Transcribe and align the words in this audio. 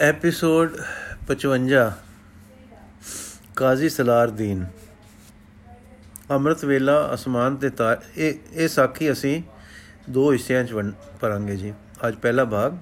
Episode 0.00 0.76
55 1.26 1.92
ਕਾਜ਼ੀ 3.56 3.88
ਸਲਾਰਦੀਨ। 3.88 4.66
ਅੰਮ੍ਰਿਤ 6.30 6.64
ਵੇਲਾ 6.64 7.10
ਅਸਮਾਨ 7.14 7.56
ਤੇ 7.56 7.70
ਤਾਰ। 7.70 8.00
ਇਹ 8.16 8.34
ਇਹ 8.52 8.68
ਸਾਖੀ 8.68 9.12
ਅਸੀਂ 9.12 9.42
ਦੋ 10.10 10.32
ਹਿੱਸਿਆਂ 10.32 10.64
'ਚ 10.64 10.72
ਵੰਡ 10.72 10.92
ਪਰਾਂਗੇ 11.20 11.56
ਜੀ। 11.56 11.74
ਅੱਜ 12.08 12.14
ਪਹਿਲਾ 12.14 12.44
ਭਾਗ। 12.44 12.76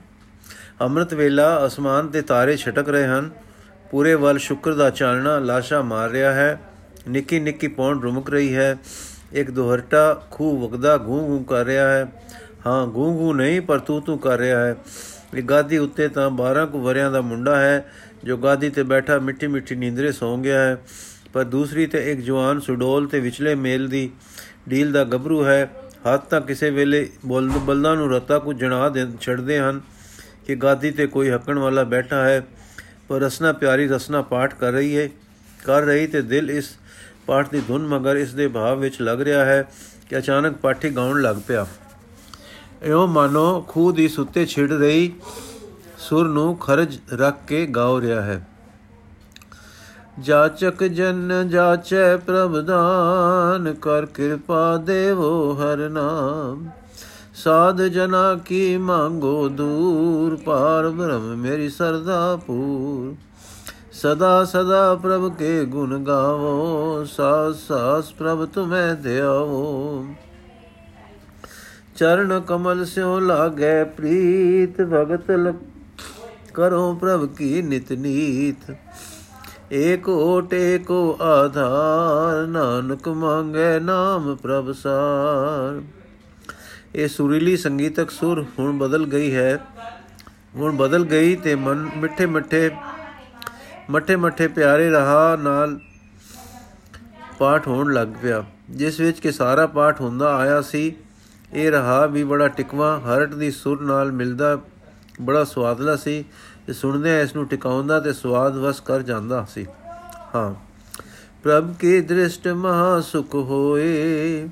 ਅੰਮ੍ਰਿਤ 0.81 1.15
ਵੇਲਾ 1.15 1.67
ਅਸਮਾਨ 1.67 2.09
ਤੇ 2.09 2.23
ਤਾਰੇ 2.23 2.57
ਛਟਕ 2.57 2.89
ਰਹੇ 2.89 3.07
ਹਨ। 3.07 3.31
ਪੂਰੇ 3.91 4.15
ਵੱਲ 4.15 4.39
ਸ਼ੁਕਰ 4.39 4.75
ਦਾ 4.75 4.91
ਚਾਨਣਾ 4.91 5.39
ਲਾਸ਼ਾ 5.39 5.83
ਮਾਰ 5.83 6.11
ਰਿਹਾ 6.11 6.33
ਹੈ। 6.33 6.61
ਨਿੱਕੀ 7.09 7.41
ਨਿੱਕੀ 7.41 7.69
ਪੌਂਡ 7.69 8.03
ਰੁਮਕ 8.03 8.31
ਰਹੀ 8.31 8.57
ਹੈ। 8.57 8.77
ਇੱਕ 9.33 9.51
ਦੋਹਰਟਾ 9.51 10.23
ਖੂਹ 10.31 10.69
ਵਗਦਾ 10.69 10.97
ਗੂੰ 10.97 11.27
ਗੂੰ 11.27 11.45
ਕਰ 11.45 11.65
ਰਿਹਾ 11.65 11.89
ਹੈ। 11.89 12.13
ਹਾਂ 12.67 12.87
ਗੂੰ 12.87 13.17
ਗੂੰ 13.17 13.37
ਨਹੀਂ, 13.37 13.61
ਪਰ 13.61 13.79
ਤੂੰ 13.79 14.03
ਤੂੰ 14.03 14.19
ਕਰ 14.19 14.39
ਰਿਹਾ 14.39 14.67
ਹੈ। 14.67 14.77
ਇਹ 15.35 15.43
ਗਾਦੀ 15.43 15.79
ਉੱਤੇ 15.79 16.09
ਤਾਂ 16.09 16.31
12 16.31 16.67
ਕੁ 16.67 16.81
ਵਰਿਆਂ 16.81 17.11
ਦਾ 17.11 17.21
ਮੁੰਡਾ 17.21 17.61
ਹੈ, 17.61 17.93
ਜੋ 18.25 18.37
ਗਾਦੀ 18.37 18.71
ਤੇ 18.71 18.83
ਬੈਠਾ 18.83 19.19
ਮਿੱਠੀ 19.19 19.47
ਮਿੱਠੀ 19.47 19.75
ਨੀਂਦਰੇ 19.75 20.13
ਸੌਂ 20.13 20.39
ਗਿਆ 20.39 20.61
ਹੈ। 20.61 20.79
ਪਰ 21.33 21.45
ਦੂਸਰੀ 21.45 21.87
ਤੇ 21.87 22.13
ਇੱਕ 22.13 22.21
ਜਵਾਨ 22.21 22.61
ਸੁਡੋਲ 22.61 23.07
ਤੇ 23.07 23.21
ਵਿਚਲੇ 23.21 23.55
ਮੇਲ 23.55 23.89
ਦੀ 23.89 24.11
ਡੀਲ 24.69 24.93
ਦਾ 24.93 25.05
ਗੱਭਰੂ 25.05 25.47
ਹੈ। 25.47 25.71
ਹੱਥ 26.15 26.25
ਤਾਂ 26.25 26.41
ਕਿਸੇ 26.41 26.71
ਵੇਲੇ 26.71 27.11
ਬੁਲਦ 27.27 27.53
ਬਲਦਾਂ 27.53 27.97
ਨੂੰ 27.97 28.13
ਰਤਾ 28.13 28.39
ਕੁ 28.39 28.53
ਜਣਾ 28.53 28.89
ਦੇ, 28.89 29.07
ਛੱਡਦੇ 29.21 29.59
ਹਨ 29.59 29.81
ਕਿ 30.47 30.55
ਗਾਦੀ 30.55 30.91
ਤੇ 30.91 31.07
ਕੋਈ 31.07 31.31
ਹੱਕਣ 31.31 31.59
ਵਾਲਾ 31.59 31.85
ਬੈਠਾ 31.85 32.25
ਹੈ। 32.25 32.47
ਪਰ 33.09 33.21
ਰਸਨਾ 33.21 33.53
ਪਿਆਰੀ 33.53 33.89
ਰਸਨਾ 33.89 34.23
ਪਾਠ 34.23 34.55
ਕਰ 34.55 34.73
ਰਹੀ 34.73 34.97
ਹੈ। 34.97 35.09
ਕਰ 35.65 35.83
ਰਹੀ 35.83 36.07
ਤੇ 36.07 36.23
ਦਿਲ 36.23 36.51
ਇਸ 36.51 36.71
ਪਾਠ 37.27 37.51
ਦੀ 37.51 37.63
ਧੁਨ 37.69 37.87
ਮਗਰ 37.87 38.17
ਇਸ 38.17 38.35
ਦੇ 38.35 38.49
ਭਾਵ 38.49 38.79
ਵਿੱਚ 38.79 39.01
ਲੱਗ 39.01 39.21
ਰਿਹਾ 39.21 39.45
ਹੈ 39.45 39.69
ਕਿ 40.11 40.19
ਅਚਾਨਕ 40.19 40.57
ਪਾਠੀ 40.57 40.91
ਗਾਉਣ 40.91 41.23
ਲੱਗ 41.23 41.37
ਪਿਆ। 41.47 41.67
ਇਉਂ 42.83 43.09
ਮਾਨੋ 43.09 43.65
ਖੂਹ 43.69 43.93
ਦੀ 43.93 44.09
ਸੁੱਤੇ 44.09 44.47
ਛਿੜ 44.47 44.73
ਰਹੀ 44.73 45.13
ਸੁਰ 45.99 46.29
ਨੂੰ 46.29 46.57
ਖਰਜ 46.57 46.99
ਰੱਖ 47.13 47.37
ਕੇ 47.49 47.67
ਗਾਉ 47.67 48.01
ਰਿਹਾ 48.01 48.21
ਹੈ। 48.21 48.49
ਜਾਚਕ 50.21 50.85
ਜਨ 50.85 51.49
ਜਾਚੈ 51.49 52.17
ਪ੍ਰਭਦਾਨ 52.17 53.75
ਕਰ 53.75 54.07
ਕਿਰਪਾ 54.07 54.77
ਦੇਵੋ 54.77 55.53
ਹਰ 55.53 55.89
ਨਾਮ। 55.89 56.69
ਸਾਧ 57.35 57.83
ਜਨਾ 57.83 58.35
ਕੀ 58.35 58.77
ਮੰਗੋ 58.77 59.49
ਦੂਰ, 59.49 60.37
ਪਾਰ 60.37 60.89
ਬ੍ਰਹਮ 60.89 61.37
ਮੇਰੀ 61.37 61.69
ਸਰਦਾ 61.69 62.37
ਪੂਰ। 62.37 63.15
ਸਦਾ 63.93 64.45
ਸਦਾ 64.45 64.95
ਪ੍ਰਭ 64.95 65.37
ਕੇ 65.37 65.65
ਗੁਣ 65.65 66.05
ਗਾਵੋ, 66.05 67.05
ਸਾਸ 67.05 67.57
ਸਾਸ 67.69 68.13
ਪ੍ਰਭ 68.13 68.45
ਤੁਮੈ 68.45 68.95
ਧਿਆਵੋ 68.95 70.05
ਚਰਨ 72.01 72.41
ਕਮਲ 72.41 72.85
ਸਿਓ 72.85 73.19
ਲਾਗੈ 73.21 73.85
ਪ੍ਰੀਤ, 73.85 74.81
ਭਗਤ 74.83 75.31
ਕਰੋ 76.55 76.95
ਪ੍ਰਭ 76.95 77.27
ਕੀ 77.35 77.61
ਨਿਤ 77.63 77.93
ਨੀਤ। 77.93 78.71
ਏਕ 79.73 80.09
ਓਟ 80.09 80.55
ਏਕੋ 80.55 81.19
ਆਧਾਰ, 81.23 82.47
ਨਾਨਕ 82.47 83.09
ਮੰਗੈ 83.09 83.79
ਨਾਮ 83.81 84.37
ਪ੍ਰਭ 84.37 84.71
ਸਾਰ। 84.73 85.81
ਇਹ 86.95 87.09
ਸੁਰੀਲੀ 87.09 87.57
ਸੰਗੀਤਕ 87.57 88.11
ਸੁਰ 88.11 88.45
ਹੁਣ 88.59 88.79
ਬਦਲ 88.79 89.05
ਗਈ 89.07 89.35
ਹੈ। 89.35 89.59
ਹੁਣ 90.55 90.77
ਬਦਲ 90.77 91.05
ਗਈ 91.05 91.37
ਤੇ 91.37 91.55
ਮਨ 91.55 91.89
ਮਿੱਠੇ 91.97 92.27
ਮਿੱਠੇ, 92.27 92.71
ਮੱਠੇ 93.91 94.17
ਮੱਠੇ 94.17 94.49
ਪਿਆਰੇ 94.49 94.91
ਰਹਾ 94.91 95.37
ਨਾਲ 95.41 95.79
ਪਾਠ 97.39 97.69
ਹੋਣ 97.69 97.93
ਲੱਗ 97.93 98.09
ਪਿਆ। 98.23 98.45
ਜਿਸ 98.71 99.01
ਵਿੱਚ 99.01 99.21
ਕਿ 99.21 99.33
ਸਾਰਾ 99.33 99.67
ਪਾਠ 99.67 100.01
ਹੁੰਦਾ 100.01 100.35
ਆਇਆ 100.37 100.61
ਸੀ। 100.63 100.95
ਇਹ 101.53 101.71
ਰਹਾ 101.71 102.07
ਵੀ 102.07 102.25
ਬੜਾ 102.25 102.49
ਟਿਕਵਾ, 102.49 102.99
ਹਰਟ 103.01 103.35
ਦੀ 103.35 103.51
ਸੁਰ 103.51 103.81
ਨਾਲ 103.81 104.13
ਮਿਲਦਾ, 104.13 104.59
ਬੜਾ 105.21 105.45
ਸਵਾਦਲਾ 105.45 105.97
ਸੀ। 105.97 106.25
ਤੇ 106.67 106.73
ਸੁਣਦੇ 106.73 107.21
ਇਸ 107.23 107.35
ਨੂੰ 107.37 107.47
ਟਿਕਾਉਂਦਾ 107.47 108.01
ਤੇ 108.01 108.13
ਸਵਾਦ 108.13 108.57
ਵਸ 108.57 108.81
ਕਰ 108.81 109.03
ਜਾਂਦਾ 109.03 109.47
ਸੀ। 109.51 109.67
ਹਾਂ, 110.35 110.55
ਪ੍ਰਭ 111.43 111.75
ਕੀ 111.75 112.01
ਦ੍ਰਿਸ਼ਟ 112.01 112.49
ਮਹਾ 112.49 113.01
ਸੁਖ 113.01 113.35
ਹੋਏ? 113.35 114.49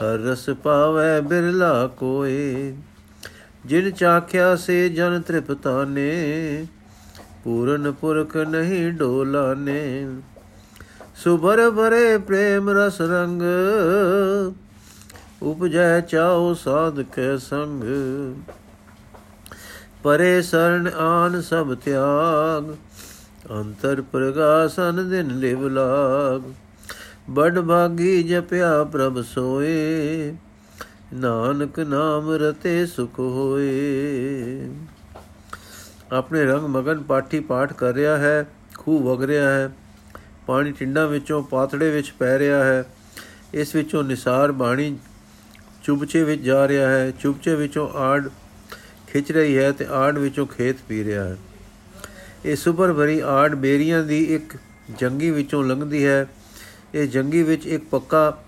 ਹਰ 0.00 0.18
ਰਸ 0.18 0.50
ਪਾਵੇ 0.50 1.20
ਬਿਰਲਾ 1.20 1.86
ਕੋਏ। 1.86 2.76
ਜਿਨ 3.66 3.90
ਚਾਖਿਆ 3.90 4.56
ਸੇ 4.56 4.88
ਜਨ 4.88 5.20
ਤ੍ਰਿਪਤਾਨੇ, 5.20 6.66
ਪੂਰਨ 7.44 7.92
ਪੁਰਖ 7.92 8.36
ਨਹੀਂ 8.36 8.92
ਡੋਲਾਨੇ। 8.92 10.10
ਸੁਭਰ 11.16 11.70
ਭਰੇ 11.70 12.18
ਪ੍ਰੇਮ 12.18 12.70
ਰਸ 12.70 13.00
ਰੰਗ 13.00 13.42
ਉਪਜੈ 15.42 16.00
ਚਾਉ 16.00 16.52
ਸਾਧਕ 16.54 17.20
ਸੰਗ। 17.40 17.82
ਪਰੇ 20.02 20.40
ਸਰਣ 20.42 20.88
ਆਨ 20.88 21.40
ਸਭ 21.42 21.74
ਤਿਆਗ 21.74 22.74
ਅੰਤਰ 23.50 24.00
ਪ੍ਰਗਾਸਨ 24.02 25.08
ਦਿਨ 25.10 25.38
ਲਿਵ 25.38 25.66
ਲਾਗ। 25.68 26.42
ਬੜ 27.30 27.58
ਭਾਗੀ 27.60 28.22
ਜਪਿਆ 28.22 28.82
ਪ੍ਰਭ 28.84 29.22
ਸੋਏ, 29.24 30.34
ਨਾਨਕ 31.14 31.78
ਨਾਮ 31.80 32.30
ਰਤੇ 32.32 32.84
ਸੁਖ 32.86 33.18
ਹੋਏ। 33.18 34.68
ਆਪਣੇ 36.12 36.44
ਰੰਗ 36.44 36.66
ਮਗਨ 36.66 37.02
ਪਾਠੀ 37.02 37.40
ਪਾਠ 37.40 37.72
ਕਰ 37.72 37.94
ਰਿਹਾ 37.94 38.16
ਹੈ, 38.16 38.46
ਖੂਹ 38.78 39.02
ਵਗ 39.04 39.22
ਰਿਹਾ 39.24 39.50
ਹੈ, 39.50 39.70
ਪਾਣੀ 40.46 40.72
ਟਿੰਡਾਂ 40.72 41.06
ਵਿੱਚੋਂ 41.06 41.42
ਪਾਤੜੇ 41.42 41.90
ਵਿੱਚ 41.90 42.10
ਪੈ 42.10 42.38
ਰਿਹਾ 42.38 42.62
ਹੈ, 42.64 42.84
ਇਸ 43.54 43.74
ਵਿੱਚੋਂ 43.74 44.02
ਨਿਸਾਰ 44.04 44.52
ਬਾਣੀ 44.52 44.96
ਚੁਬਚੇ 45.86 46.24
ਵਿੱਚ 46.24 46.42
ਜਾ 46.42 46.68
ਰਿਹਾ 46.68 46.90
ਹੈ 46.90 47.10
ਚੁਬਚੇ 47.10 47.54
ਵਿੱਚੋਂ 47.54 47.88
ਆੜ 47.88 48.28
ਖਿੱਚ 49.06 49.32
ਰਹੀ 49.32 49.58
ਹੈ 49.58 49.72
ਤੇ 49.72 49.86
ਆੜ 49.90 50.18
ਵਿੱਚੋਂ 50.18 50.46
ਖੇਤ 50.46 50.76
ਪੀ 50.88 51.04
ਰਿਹਾ 51.04 51.24
ਹੈ। 51.24 51.36
ਇਹ 52.44 52.56
ਸੁਪਰ 52.56 52.92
ਭਰੀ 52.92 53.20
ਆੜ 53.20 53.54
ਬੇਰੀਆਂ 53.54 54.02
ਦੀ 54.02 54.24
ਇੱਕ 54.24 54.56
ਜੰਗੀ 54.98 55.30
ਵਿੱਚੋਂ 55.30 55.64
ਲੰਘਦੀ 55.64 56.06
ਹੈ। 56.06 56.26
ਇਹ 56.94 57.08
ਜੰਗੀ 57.08 57.42
ਵਿੱਚ 57.42 57.66
ਇੱਕ 57.66 57.84
ਪੱਕਾ 57.84 58.38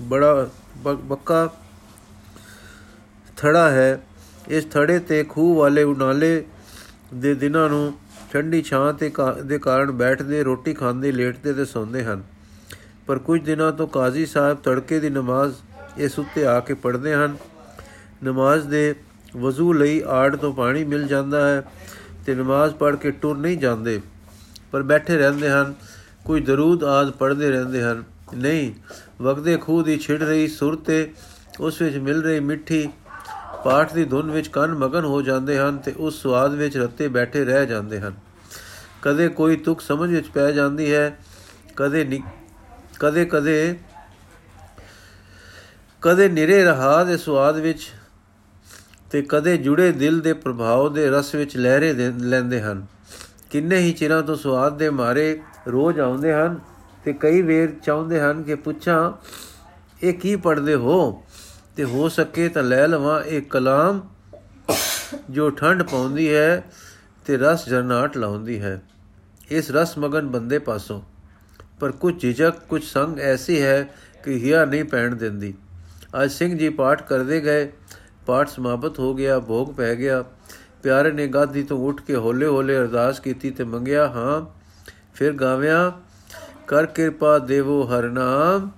ਬੜਾ 0.00 0.50
ਬੱਕਾ 0.82 1.54
ਥੜਾ 3.36 3.70
ਹੈ। 3.70 4.00
ਇਸ 4.48 4.64
ਥੜੇ 4.64 4.98
ਤੇ 4.98 5.24
ਖੂਹ 5.24 5.56
ਵਾਲੇ 5.56 5.82
ਉਨਾਲੇ 5.82 6.44
ਦੇ 7.14 7.34
ਦਿਨਾਂ 7.34 7.68
ਨੂੰ 7.68 7.94
ਠੰਡੀ 8.32 8.62
ਛਾਂ 8.62 8.92
ਤੇ 8.92 9.12
ਦੇ 9.44 9.58
ਕਾਰਨ 9.58 9.90
ਬੈਠਦੇ, 9.90 10.42
ਰੋਟੀ 10.42 10.74
ਖਾਂਦੇ, 10.74 11.12
ਲੇਟਦੇ 11.12 11.52
ਤੇ 11.52 11.64
ਸੌਂਦੇ 11.64 12.04
ਹਨ। 12.04 12.22
ਪਰ 13.06 13.18
ਕੁਝ 13.18 13.44
ਦਿਨਾਂ 13.44 13.72
ਤੋਂ 13.72 13.88
ਕਾਜ਼ੀ 13.88 14.26
ਸਾਹਿਬ 14.26 14.58
ਤੜਕੇ 14.58 15.00
ਦੀ 15.00 15.10
ਨਮਾਜ਼ 15.10 15.54
ਇਸ 15.98 16.18
ਉੱਤੇ 16.18 16.46
ਆ 16.46 16.58
ਕੇ 16.60 16.74
ਪੜ੍ਹਦੇ 16.74 17.14
ਹਨ। 17.14 17.36
ਨਮਾਜ਼ 18.24 18.66
ਦੇ 18.66 18.94
ਵਜ਼ੂ 19.36 19.72
ਲਈ 19.72 20.00
ਆੜ 20.08 20.36
ਤੋਂ 20.36 20.52
ਪਾਣੀ 20.52 20.84
ਮਿਲ 20.84 21.06
ਜਾਂਦਾ 21.06 21.46
ਹੈ 21.48 21.62
ਤੇ 22.26 22.34
ਨਮਾਜ਼ 22.34 22.74
ਪੜ੍ਹ 22.74 22.96
ਕੇ 22.96 23.10
ਟੁਰ 23.12 23.36
ਨਹੀਂ 23.36 23.58
ਜਾਂਦੇ, 23.58 24.00
ਪਰ 24.72 24.82
ਬੈਠੇ 24.82 25.16
ਰਹਿੰਦੇ 25.16 25.50
ਹਨ, 25.50 25.74
ਕੋਈ 26.24 26.40
ਦਰੂਦ 26.40 26.84
ਆਦ 26.84 27.10
ਪੜ੍ਹਦੇ 27.10 27.50
ਰਹਿੰਦੇ 27.50 27.82
ਹਨ। 27.82 28.02
ਨਹੀਂ 28.34 28.72
ਵਗਦੇ 29.22 29.56
ਖੂਹ 29.56 29.82
ਦੀ 29.82 29.98
ਛਿੜ 29.98 30.22
ਰਹੀ 30.22 30.48
ਸੁਰ 30.48 30.76
ਤੇ 30.76 31.10
ਉਸ 31.60 31.80
ਵਿੱਚ 31.82 31.96
ਮਿਲ 31.98 32.22
ਰਹੀ 32.22 32.40
ਮਿੱਠੀ 32.40 32.88
ਪਾਠ 33.64 33.92
ਦੀ 33.94 34.04
ਧੁਨ 34.04 34.30
ਵਿੱਚ 34.30 34.48
ਕੰਨ 34.48 34.74
ਮਗਨ 34.74 35.04
ਹੋ 35.04 35.20
ਜਾਂਦੇ 35.22 35.58
ਹਨ 35.58 35.76
ਤੇ 35.76 35.92
ਉਸ 35.98 36.20
ਸਵਾਦ 36.22 36.54
ਵਿੱਚ 36.54 36.76
ਰੱਤੇ 36.76 37.08
ਬੈਠੇ 37.08 37.44
ਰਹਿ 37.44 37.66
ਜਾਂਦੇ 37.66 38.00
ਹਨ। 38.00 38.14
ਕਦੇ 39.02 39.28
ਕੋਈ 39.30 39.56
ਤੁਕ 39.56 39.80
ਸਮਝ 39.80 40.10
ਵਿੱਚ 40.10 40.28
ਪੈ 40.28 40.50
ਜਾਂਦੀ 40.52 40.92
ਹੈ, 40.94 41.18
ਕਦੇ 41.76 42.20
ਕਦੇ 43.00 43.24
ਕਦੇ 43.24 43.74
ਕਦੇ 46.02 46.28
ਨਿਰੇ 46.28 46.64
ਰਹਾ 46.64 47.04
ਦੇ 47.04 47.16
ਸਵਾਦ 47.16 47.56
ਵਿੱਚ 47.56 47.90
ਤੇ 49.10 49.22
ਕਦੇ 49.22 49.56
ਜੁੜੇ 49.56 49.92
ਦਿਲ 49.92 50.20
ਦੇ 50.20 50.32
ਪ੍ਰਭਾਵ 50.32 50.92
ਦੇ 50.92 51.10
ਰਸ 51.10 51.34
ਵਿੱਚ 51.34 51.56
ਲਹਿਰੇ 51.56 51.92
ਲੈਂਦੇ 52.10 52.62
ਹਨ। 52.62 52.86
ਕਿੰਨੇ 53.50 53.78
ਹੀ 53.78 53.92
ਚਿਰਾਂ 53.92 54.22
ਤੋਂ 54.22 54.36
ਸਵਾਦ 54.36 54.78
ਦੇ 54.78 54.90
ਮਾਰੇ 54.90 55.40
ਰੋਜ਼ 55.68 56.00
ਆਉਂਦੇ 56.00 56.32
ਹਨ 56.32 56.60
ਤੇ 57.04 57.12
ਕਈ 57.12 57.42
ਵੇਰ 57.42 57.70
ਚਾਹੁੰਦੇ 57.84 58.20
ਹਨ 58.20 58.42
ਕਿ 58.42 58.54
ਪੁੱਛਾਂ, 58.54 59.12
ਇਹ 60.02 60.14
ਕੀ 60.14 60.36
ਪੜਦੇ 60.36 60.74
ਹੋ? 60.74 61.24
ਤੇ 61.76 61.84
ਹੋ 61.84 62.08
ਸਕੇ 62.08 62.48
ਤਾਂ 62.48 62.62
ਲੈ 62.62 62.88
ਲਵਾਂ 62.88 63.22
ਇਹ 63.22 63.42
ਕਲਾਮ 63.42 64.00
ਜੋ 65.30 65.50
ਠੰਡ 65.50 65.82
ਪਾਉਂਦੀ 65.82 66.34
ਹੈ 66.34 66.64
ਤੇ 67.26 67.36
ਰਸ 67.36 67.68
ਜਰਨਾਟ 67.68 68.16
ਲਾਉਂਦੀ 68.16 68.60
ਹੈ। 68.60 68.82
ਇਸ 69.50 69.70
ਰਸ 69.70 69.98
ਮਗਨ 69.98 70.28
ਬੰਦੇ 70.28 70.58
ਪਾਸੋਂ। 70.58 71.02
ਪਰ 71.80 71.92
ਕੁਝ 71.92 72.20
ਝਿਜਕ, 72.20 72.52
ਕੁਝ 72.68 72.84
ਸੰਗ 72.84 73.18
ਐਸੀ 73.18 73.62
ਹੈ 73.62 73.88
ਕਿ 74.24 74.44
ਹਿਆ 74.44 74.64
ਨਹੀਂ 74.64 74.84
ਪੈਣ 74.84 75.14
ਦਿੰਦੀ। 75.16 75.54
ਅੱਜ 76.22 76.30
ਸਿੰਘ 76.30 76.58
ਜੀ 76.58 76.68
ਪਾਠ 76.68 77.02
ਕਰਦੇ 77.02 77.40
ਗਏ। 77.40 77.72
ਪਾਠ 78.26 78.48
ਸਮਾਪਤ 78.48 78.98
ਹੋ 78.98 79.14
ਗਿਆ, 79.14 79.40
ਭੋਗ 79.40 79.74
ਪੈ 79.74 79.94
ਗਿਆ। 79.94 80.24
ਪਿਆਰੇ 80.82 81.12
ਨੇ 81.12 81.26
ਗਾਦੀ 81.26 81.62
ਤੋਂ 81.62 81.78
ਉੱਠ 81.78 82.02
ਕੇ 82.02 82.16
ਹੌਲੇ 82.16 82.46
ਹੌਲੇ 82.46 82.78
ਅਰਦਾਸ 82.78 83.20
ਕੀਤੀ 83.20 83.50
ਤੇ 83.50 83.64
ਮੰਗਿਆ, 83.64 84.06
ਹਾਂ, 84.08 84.54
ਫਿਰ 85.14 85.32
ਗਾਵਿਆ, 85.32 85.92
ਕਰ 86.66 86.86
ਕਿਰਪਾ 86.86 87.38
ਦੇਵੋ 87.38 87.82
ਹਰਨਾਮ 87.82 88.70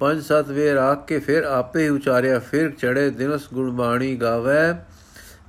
ਪੰਜ 0.00 0.22
ਸੱਤ 0.22 0.48
ਵੇ 0.48 0.70
ਆਖ 0.70 1.06
ਕੇ 1.06 1.18
ਫਿਰ 1.18 1.42
ਆਪੇ 1.42 1.82
ਹੀ 1.82 1.88
ਉਚਾਰਿਆ, 1.88 2.38
ਫਿਰ 2.38 2.70
ਚੜੇ 2.70 3.10
ਦਿਨਸ 3.10 3.48
ਗੁਣਬਾਣੀ 3.54 4.16
ਗਾਵੇ। 4.16 4.74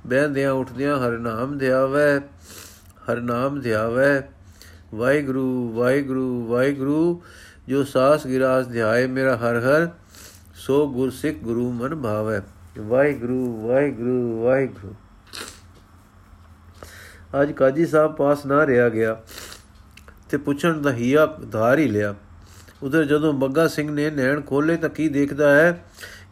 ਬਹਿੰਦਿਆਂ 0.06 0.52
ਉੱਠਦਿਆਂ 0.52 0.98
ਹਰਨਾਮ 0.98 1.58
ਧਿਆਵੇ, 1.58 2.18
ਹਰ 3.10 3.60
ਧਿਆਵੇ। 3.60 4.22
ਵਾਹਿਗੁਰੂ 4.94 5.72
ਵਾਹਿਗੁਰੂ 5.72 6.46
ਵਾਹਿਗੁਰੂ, 6.46 7.22
ਜੋ 7.68 7.84
ਸਾਸ 7.84 8.26
ਗਿਰਾਸ 8.26 8.66
ਧਿਆਏ 8.66 9.06
ਮੇਰਾ 9.06 9.36
ਹਰ 9.36 9.56
ਹਰ। 9.58 9.88
ਸੋ 10.66 10.88
ਗੁਰ 10.88 11.10
ਸਿੱਖ 11.10 11.38
ਗੁਰੂ 11.38 11.72
ਮਨ 11.72 12.02
ਭਾਵੈ। 12.02 12.40
ਵਾਹਿਗੁਰੂ 12.78 13.68
ਵਾਹਿਗੁਰੂ 13.68 14.44
ਵਾਹਿਗੁਰੂ। 14.44 14.94
ਅੱਜ 17.42 17.52
ਕਾਜੀ 17.52 17.86
ਸਾਹਿਬ 17.86 18.12
ਪਾਸ 18.12 18.46
ਨਾ 18.46 18.66
ਰਿਹਾ 18.66 18.88
ਗਿਆ 18.88 19.22
ਤੇ 20.30 20.36
ਪੁੱਛਣ 20.36 20.80
ਦਾ 20.80 20.92
ਹੀਆ 20.92 21.26
ਧਾਰ 21.52 21.78
ਹੀ 21.78 21.88
ਲਿਆ। 21.88 22.14
ਉਧਰ 22.82 23.04
ਜਦੋਂ 23.04 23.32
ਬੱਗਾ 23.32 23.68
ਸਿੰਘ 23.68 23.90
ਨੇ 23.90 24.10
ਨੈਣ 24.10 24.40
ਖੋਲੇ 24.40 24.76
ਤਾਂ 24.76 24.88
ਕੀ 24.88 25.08
ਦੇਖਦਾ 25.08 25.54
ਹੈ 25.54 25.84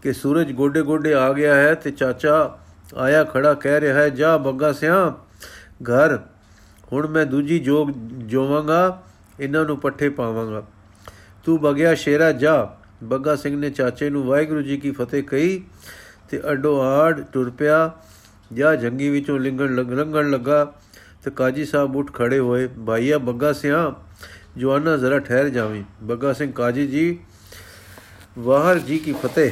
ਕਿ 0.03 0.13
ਸੂਰਜ 0.13 0.53
ਗੋਡੇ 0.53 0.83
ਗੋਡੇ 0.83 1.15
ਆ 1.15 1.33
ਗਿਆ 1.33 1.55
ਹੈ 1.55 1.75
ਤੇ 1.75 1.91
ਚਾਚਾ 1.91 2.59
ਆਇਆ 2.97 3.25
ਖੜਾ 3.25 3.55
ਕਹਿ 3.55 3.81
ਰਿਹਾ 3.81 3.95
ਹੈ, 3.95 4.09
ਜਾ 4.09 4.37
ਬੱਗਾ 4.37 4.73
ਸਿਆ, 4.73 5.15
ਘਰ। 5.83 6.19
ਹੁਣ 6.93 7.07
ਮੈਂ 7.07 7.27
ਦੂਜੀ 7.27 7.59
ਜੋਗ 7.59 7.91
ਜੋਵਾਂਗਾ, 8.27 9.03
ਇਹਨਾਂ 9.41 9.65
ਨੂੰ 9.65 9.79
ਪੱਠੇ 9.79 10.09
ਪਾਵਾਂਗਾ। 10.09 10.63
ਤੂੰ 11.45 11.61
ਬਗਿਆ 11.61 11.95
ਸ਼ੇਰਾ 11.95 12.33
ਜਾ। 12.33 12.77
ਬੱਗਾ 13.03 13.37
ਸਿੰਘ 13.37 13.57
ਨੇ 13.57 13.71
ਚਾਚੇ 13.71 14.11
ਨੂੰ 14.11 14.25
ਵਾਹਿਗੁਰੂ 14.25 14.63
ਜੀ 14.63 14.77
ਕੀ 14.77 14.91
ਫਤਿਹ 14.91 15.23
ਕਹੀ 15.23 15.65
ਤੇ 16.29 16.41
ਅੱਡੋ 16.51 16.81
ਆੜ 16.81 17.21
ਟੁਰ 17.21 17.51
ਪਿਆ। 17.51 17.93
ਜਾਂ 18.53 18.77
ਜੰਗੀ 18.77 19.09
ਵਿੱਚੋਂ 19.09 19.39
ਲਿੰਗਣ 19.39 19.75
ਲੰਗਣ 19.75 20.31
ਲੱਗਾ 20.31 20.73
ਤੇ 21.25 21.31
ਕਾਜੀ 21.31 21.65
ਸਾਹਿਬ 21.65 21.97
ਉੱਠ 21.97 22.13
ਖੜੇ 22.13 22.39
ਹੋਏ। 22.39 22.69
ਭਾਈਆ 22.87 23.19
ਬੱਗਾ 23.19 23.53
ਸਿਆ, 23.53 23.95
ਜਵਾਨਾ 24.57 24.97
ਜ਼ਰਾ 24.97 25.19
ਠਹਿਰ 25.19 25.49
ਜਾਵੀਂ। 25.49 25.85
ਬੱਗਾ 26.03 26.33
ਸਿੰਘ 26.33 26.53
ਕਾਜੀ 26.53 26.87
ਜੀ 26.87 27.19
ਵਾਹਰ 28.39 28.79
ਜੀ 28.79 28.99
ਕੀ 28.99 29.13
ਫਤਿਹ। 29.13 29.51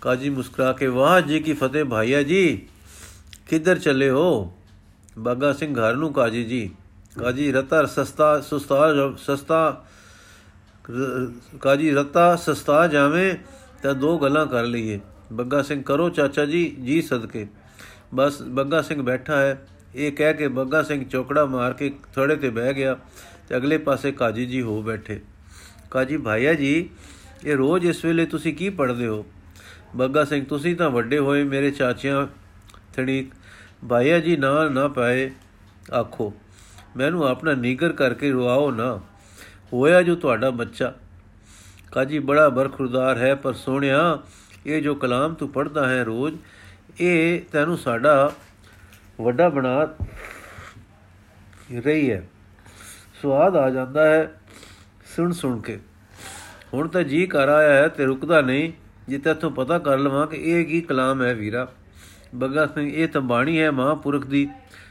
ਕਾਜੀ 0.00 0.30
ਮੁਸਕਰਾ 0.30 0.72
ਕੇ 0.72 0.86
ਵਾਹ 0.86 1.20
ਜੀ 1.20 1.40
ਕੀ 1.40 1.52
ਫਤਿਹ 1.52 1.84
ਭਾਈਆ 1.84 2.22
ਜੀ, 2.22 2.68
ਕਿੱਧਰ 3.48 3.78
ਚੱਲੇ 3.78 4.10
ਹੋ? 4.10 4.52
ਬੱਗਾ 5.18 5.52
ਸਿੰਘ 5.52 5.74
ਘਰ 5.74 5.94
ਨੂੰ 5.94 6.12
ਕਾਜੀ 6.12 6.44
ਜੀ। 6.44 6.70
ਕਾਜੀ 7.18 7.52
ਰਤਾ 7.52 7.86
ਸਸਤਾ, 7.86 8.40
ਸੁਸਤਾ, 8.40 8.78
ਸਸਤਾ 9.18 9.84
ਕਾਜੀ, 11.60 11.90
ਰਤਾ 11.90 12.36
ਸਸਤਾ 12.36 12.86
ਜਾਵੇਂ 12.86 13.34
ਤਾਂ 13.82 13.94
ਦੋ 13.94 14.18
ਗੱਲਾਂ 14.18 14.46
ਕਰ 14.46 14.64
ਲਈਏ। 14.64 15.00
ਬੱਗਾ 15.32 15.62
ਸਿੰਘ, 15.62 15.82
ਕਰੋ 15.82 16.08
ਚਾਚਾ 16.08 16.44
ਜੀ 16.44 16.76
ਜੀ 16.84 17.02
ਸਦਕੇ। 17.02 17.46
ਬਸ 18.14 18.42
ਬੱਗਾ 18.42 18.82
ਸਿੰਘ 18.82 19.02
ਬੈਠਾ 19.02 19.36
ਹੈ। 19.36 19.68
ਇਹ 19.94 20.12
ਕਹਿ 20.12 20.34
ਕੇ 20.34 20.48
ਬੱਗਾ 20.48 20.82
ਸਿੰਘ 20.82 21.04
ਚੌਕੜਾ 21.04 21.46
ਮਾਰ 21.46 21.72
ਕੇ 21.72 21.92
ਥੋੜੇ 22.14 22.36
ਤੇ 22.36 22.50
ਬਹਿ 22.50 22.74
ਗਿਆ 22.74 22.96
ਤੇ 23.48 23.56
ਅਗਲੇ 23.56 23.78
ਪਾਸੇ 23.78 24.12
ਕਾਜੀ 24.12 24.46
ਜੀ 24.46 24.62
ਹੋ 24.62 24.82
ਬੈਠੇ। 24.82 25.20
ਕਾਜੀ, 25.90 26.16
ਭਾਈਆ 26.16 26.54
ਜੀ, 26.54 26.90
ਇਹ 27.44 27.56
ਰੋਜ਼ 27.56 27.86
ਇਸ 27.86 28.04
ਵੇਲੇ 28.04 28.26
ਤੁਸੀਂ 28.26 28.54
ਕੀ 28.54 28.70
ਪੜ੍ਹਦੇ 28.70 29.06
ਹੋ? 29.06 29.26
ਬੱਗਾ 29.96 30.24
ਸਿੰਘ, 30.24 30.44
ਤੁਸੀਂ 30.44 30.76
ਤਾਂ 30.76 30.90
ਵੱਡੇ 30.90 31.18
ਹੋਏ 31.18 31.44
ਮੇਰੇ 31.44 31.70
ਚਾਚਿਆਂ 31.70 32.26
ਥਣੀ 32.96 33.30
ਭਾਈਆ 33.88 34.20
ਜੀ, 34.20 34.36
ਨਾ 34.36 34.68
ਨਾ 34.68 34.88
ਪਾਏ 34.88 35.30
ਆਖੋ। 36.00 36.34
ਮੈਨੂੰ 36.96 37.28
ਆਪਣਾ 37.28 37.54
ਨੀਗਰ 37.54 37.92
ਕਰਕੇ 37.92 38.30
ਰਵਾਓ 38.30 38.70
ਨਾ। 38.70 39.00
ਹੋਇਆ 39.72 40.02
ਜੋ 40.02 40.14
ਤੁਹਾਡਾ 40.14 40.50
ਬੱਚਾ। 40.50 40.94
ਕਾਜੀ 41.92 42.18
ਬੜਾ 42.18 42.48
ਬਰਖੁਰਦਾਰ 42.48 43.18
ਹੈ, 43.18 43.34
ਪਰ 43.34 43.52
ਸੋਹਣਿਆ, 43.52 44.18
ਇਹ 44.66 44.82
ਜੋ 44.82 44.94
ਕਲਾਮ 44.94 45.34
ਤੂੰ 45.34 45.48
ਪੜਦਾ 45.48 45.88
ਹੈ 45.88 46.04
ਰੋਜ਼, 46.04 46.36
ਇਹ 47.00 47.40
ਤੈਨੂੰ 47.52 47.78
ਸਾਡਾ 47.78 48.32
ਵੱਡਾ 49.20 49.48
ਬਣਾ 49.48 49.96
ਰਹੀ 51.84 52.10
ਹੈ। 52.10 52.28
ਸਵਾਦ 53.22 53.56
ਆ 53.56 53.70
ਜਾਂਦਾ 53.70 54.06
ਹੈ 54.06 54.40
ਸੁਣ 55.16 55.32
ਸੁਣ 55.32 55.60
ਕੇ। 55.60 55.80
ਹੁਣ 56.74 56.88
ਤਾਂ 56.88 57.02
ਜੀ 57.02 57.26
ਕਰ 57.26 57.48
ਆਇਆ 57.48 57.74
ਹੈ 57.74 57.88
ਤੇ 57.88 58.04
ਰੁਕਦਾ 58.04 58.40
ਨਹੀਂ, 58.40 58.72
ਜੇ 59.08 59.18
ਤੈਥੋਂ 59.18 59.50
ਪਤਾ 59.50 59.78
ਕਰ 59.78 59.98
ਲਵਾਂ 59.98 60.26
ਕਿ 60.26 60.36
ਇਹ 60.36 60.64
ਕੀ 60.64 60.80
ਕਲਾਮ 60.80 61.22
ਹੈ 61.22 61.34
ਵੀਰਾ। 61.34 61.68
ਬੱਗਾ 62.34 62.66
ਸਿੰਘ, 62.66 62.92
ਇਹ 62.94 63.08
ਤਾਂ 63.08 63.20
ਬਾਣੀ 63.20 63.60
ਹੈ 63.60 63.70
ਮਹਾਪੁਰਖ 63.70 64.26
ਦੀ 64.26 64.48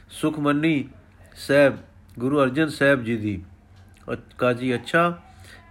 ਸੁਖਮਨੀ 0.10 0.90
ਸਾਹਿਬ, 1.36 1.78
ਗੁਰੂ 2.20 2.44
ਅਰਜਨ 2.44 2.70
ਸਾਹਿਬ 2.70 3.04
ਜੀ 3.04 3.18
ਦੀ। 3.18 3.44
ਕਾਜੀ 4.38 4.76
ਅੱਛਾ, 4.76 5.22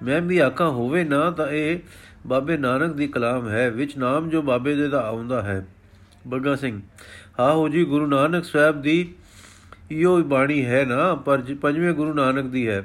ਮੈਂ 0.03 0.21
ਵੀ 0.21 0.39
ਆਖਾਂ, 0.39 0.71
ਹੋਵੇ 0.71 1.05
ਨਾ 1.05 1.31
ਤਾਂ 1.31 1.49
ਇਹ 1.49 1.79
ਬਾਬੇ 2.27 2.57
ਨਾਨਕ 2.57 2.93
ਦੀ 2.93 3.07
ਕਲਾਮ 3.07 3.49
ਹੈ, 3.49 3.71
ਵਿੱਚ 3.71 3.97
ਨਾਮ 3.97 4.29
ਜੋ 4.31 4.43
ਬਾਬੇ 4.43 4.75
ਦੇ 4.75 4.89
ਦਾ 4.89 5.01
ਆਉਂਦਾ 5.01 5.43
ਹੈ। 5.43 5.67
ਬੱਗਾ 6.27 6.55
ਸਿੰਘ 6.57 6.81
ਹਾਂ 7.41 7.53
ਹੋ 7.53 7.69
ਜੀ, 7.69 7.85
ਗੁਰੂ 7.85 8.07
ਨਾਨਕ 8.07 8.45
ਸਾਹਿਬ 8.45 8.83
ਦੀ 8.83 9.15
ਇਹੋ 9.91 10.23
ਬਾਣੀ 10.23 10.65
ਹੈ 10.65 10.85
ਨਾ, 10.85 11.15
ਪਰ 11.15 11.43
ਪੰਜਵੇਂ 11.63 11.93
ਗੁਰੂ 11.93 12.15
ਨਾਨਕ 12.15 12.45
ਦੀ 12.45 12.69
ਹੈ, 12.69 12.83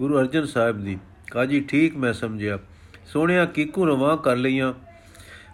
ਗੁਰੂ 0.00 0.20
ਅਰਜਨ 0.20 0.46
ਸਾਹਿਬ 0.46 0.84
ਦੀ। 0.84 0.98
ਕਾਜੀ 1.30 1.60
ਠੀਕ 1.60 1.96
ਮੈਂ 1.96 2.12
ਸਮਝਿਆ। 2.12 2.58
ਸੋਹਣਿਆ, 3.06 3.44
ਕੀਕੂ 3.44 3.86
ਰਵਾ 3.86 4.16
ਕਰ 4.16 4.36
ਲਈਆਂ। 4.36 4.72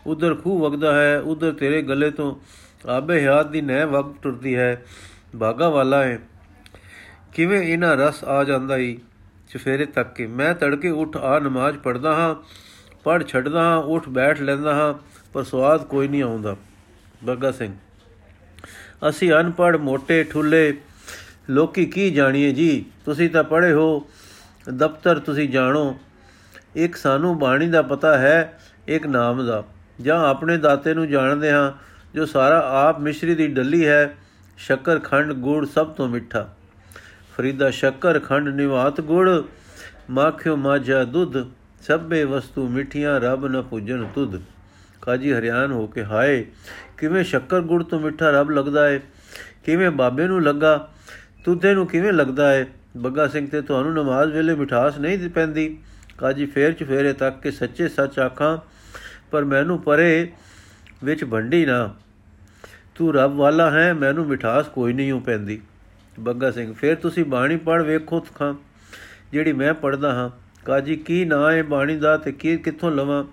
ਉਧਰ 0.07 0.35
ਖੂ 0.35 0.59
ਵਗਦਾ 0.59 0.95
ਹੈ, 1.01 1.19
ਉਧਰ 1.21 1.53
ਤੇਰੇ 1.53 1.83
ਗਲੇ 1.83 2.11
ਤੋਂ 2.11 2.35
ਆਬੇ 2.89 3.21
ਹਯਾਤ 3.21 3.51
ਦੀ 3.51 3.61
ਨਹਿ 3.61 3.87
ਵਗ 3.87 4.15
ਟੁਰਦੀ 4.23 4.57
ਹੈ। 4.57 4.85
ਭਾਗਾ 5.41 5.69
ਵਾਲਾ 5.69 6.03
ਹੈ 6.05 6.19
ਕਿਵੇਂ 7.35 7.63
ਇਹਨਾਂ 7.63 7.97
ਰਸ 7.97 8.25
ਆ 8.25 8.45
ਜਾਂਦਾ 8.45 8.77
ਈ। 8.77 8.99
ਚਫੇਰੇ 9.55 9.87
ਤੱਕ 9.87 10.15
ਕੇ 10.15 10.27
ਮੈਂ 10.27 10.55
ਤੜਕੇ 10.55 10.91
ਉੱਠ 10.91 11.17
ਆ 11.17 11.39
ਨਮਾਜ਼ 11.39 11.79
ਪੜਦਾ 11.79 12.15
ਹਾਂ 12.15 12.35
ਪੜ 13.05 13.27
ਛੱਡਦਾ 13.27 13.63
ਹਾਂ, 13.63 13.77
ਉੱਠ 13.77 14.09
ਬੈਠ 14.09 14.41
ਲੈਂਦਾ 14.41 14.75
ਹਾਂ, 14.75 14.95
ਪਰ 15.33 15.43
ਸਵਾਦ 15.43 15.85
ਕੋਈ 15.85 16.09
ਨਹੀਂ 16.09 16.23
ਆਉਂਦਾ। 16.23 16.57
ਬੱਗਾ 17.25 17.51
ਸਿੰਘ, 17.51 17.75
ਅਸੀਂ 19.09 19.33
ਅਨਪੜ 19.33 19.77
ਮੋٹے 19.77 20.29
ਠੁੱਲੇ, 20.31 20.81
ਲੋਕੀ 21.51 21.87
ਕੀ 21.87 22.11
ਜਾਣੀਏ 22.11 22.53
ਜੀ? 22.53 22.85
ਤੁਸੀਂ 23.05 23.31
ਤਾਂ 23.31 23.45
ਪੜ੍ਹੇ 23.45 23.73
ਹੋ, 23.73 24.07
ਦਫ਼ਤਰ 24.75 25.19
ਤੁਸੀਂ 25.19 25.49
ਜਾਣੋ। 25.49 25.99
ਇੱਕ 26.77 26.97
ਸਾਨੂੰ 26.97 27.39
ਬਾਣੀ 27.39 27.69
ਦਾ 27.69 27.83
ਪਤਾ 27.83 28.19
ਹੈ, 28.19 28.61
ਇੱਕ 28.89 29.07
ਨਾਮ 29.07 29.47
ਦਾ। 29.47 29.65
ਜਾਂ 30.01 30.29
ਆਪਣੇ 30.29 30.57
ਦਾਤੇ 30.57 30.95
ਨੂੰ 30.95 31.09
ਜਾਣਦੇ 31.09 31.53
ਹਾਂ, 31.53 31.73
ਜੋ 32.15 32.27
ਸਾਰਾ 32.27 32.61
ਆਪ 32.89 33.01
ਮਿਸ਼ਰੀ 33.01 33.35
ਦੀ 33.35 33.47
ਡੱਲੀ 33.47 33.87
ਹੈ, 33.87 34.17
ਸ਼ੱਕਰ, 34.57 34.99
ਖੰਡ, 34.99 35.33
ਗੁੜ 35.33 35.67
ਸਭ 35.67 35.87
ਤੋਂ 35.87 36.09
ਮਿੱਠਾ। 36.09 36.57
ਫਰੀਦਾ 37.39 37.71
ਸ਼ੱਕਰ, 37.71 38.19
ਖੰਡ 38.19 38.49
ਨਿਵਾਤ 38.49 39.01
ਗੁੜ। 39.01 39.29
ਮਾਖਿਓ 40.11 40.55
ਮਾਝਾ 40.57 41.03
ਦੁੱਧ, 41.05 41.37
ਸਭੇ 41.83 42.23
ਵਸਤੂ 42.25 42.67
ਮਿੱਠੀਆਂ, 42.69 43.21
ਰੱਬ 43.21 43.47
ਨ 43.47 43.61
ਪੂਜਨ 43.63 44.05
ਤੁਧ। 44.15 44.35
ਕਾਜੀ 45.03 45.33
ਹਰਿਆਨ 45.33 45.73
ਹੋ 45.73 45.87
ਕੇ 45.87 46.05
ਹਾਏ, 46.05 46.45
ਕਿਵੇਂ 46.99 47.23
ਸ਼ੱਕਰ 47.25 47.61
ਗੁੜ 47.61 47.83
ਤੋਂ 47.83 48.01
ਮਿੱਠਾ 48.01 48.31
ਰੱਬ 48.31 48.51
ਲੱਗਦਾ 48.51 48.89
ਹੈ 48.89 49.01
ਕਿਵੇਂ 49.65 49.91
ਬਾਬੇ 49.91 50.27
ਨੂੰ 50.27 50.43
ਲੱਗਾ, 50.43 50.89
ਤੁਧੇ 51.45 51.75
ਨੂੰ 51.75 51.87
ਕਿਵੇਂ 51.87 52.13
ਲੱਗਦਾ 52.13 52.51
ਹੈ 52.53 52.67
ਬੱਗਾ 52.97 53.29
ਸਿੰਘ 53.29 53.47
ਤੇ 53.49 53.61
ਤੁਹਾਨੂੰ 53.63 53.95
ਨਮਾਜ਼ 53.95 54.33
ਵੇਲੇ 54.33 54.55
ਮਿਠਾਸ 54.55 54.99
ਨਹੀਂ 54.99 55.31
ਪੈਂਦੀ। 55.31 55.79
ਕਾਜੀ 56.19 56.47
ਫੇਰ 56.47 56.73
ਚ 56.73 56.85
ਫੇਰੇ 56.85 57.13
ਤੱਕ 57.13 57.41
ਕਿ 57.41 57.51
ਸੱਚੇ 57.51 57.89
ਸੱਚ 57.89 58.19
ਆਖਾਂ, 58.19 58.57
ਪਰ 59.31 59.45
ਮੈਨੂੰ 59.45 59.81
ਪਰੇ 59.83 60.29
ਵਿੱਚ 61.05 61.25
ਭੰਡੀ 61.25 61.65
ਨਾ। 61.67 61.95
ਤੂੰ 62.95 63.15
ਰੱਬ 63.15 63.37
ਵਾਲਾ 63.37 63.71
ਹੈ, 63.71 63.93
ਮੈਨੂੰ 63.95 64.27
ਮਿਠਾਸ 64.27 64.69
ਕੋਈ 64.69 64.93
ਨਹੀਂ 64.93 65.13
ਹੋ 65.13 65.21
ਪੈਂਦੀ। 65.21 65.61
ਬੱਗਾ 66.19 66.51
ਸਿੰਘ, 66.51 66.73
ਫੇਰ 66.73 66.95
ਤੁਸੀਂ 66.95 67.25
ਬਾਣੀ 67.25 67.57
ਪੜ 67.57 67.83
ਵੇਖੋ 67.83 68.21
ਤਖਾਂ 68.21 68.55
ਜਿਹੜੀ 69.33 69.53
ਮੈਂ 69.53 69.73
ਪੜਦਾ 69.75 70.13
ਹਾਂ, 70.15 70.31
ਕਾਜੀ 70.65 70.97
ਕੀ 70.97 71.25
ਨਾਂ 71.25 71.51
ਹੈ 71.53 71.63
ਬਾਣੀ 71.63 71.97
ਦਾ 71.97 72.17
ਤੇ 72.17 72.33
ਕੀ 72.33 72.57
ਕਿੱਥੋਂ 72.57 72.91
ਲਵਾਂ? 72.91 73.25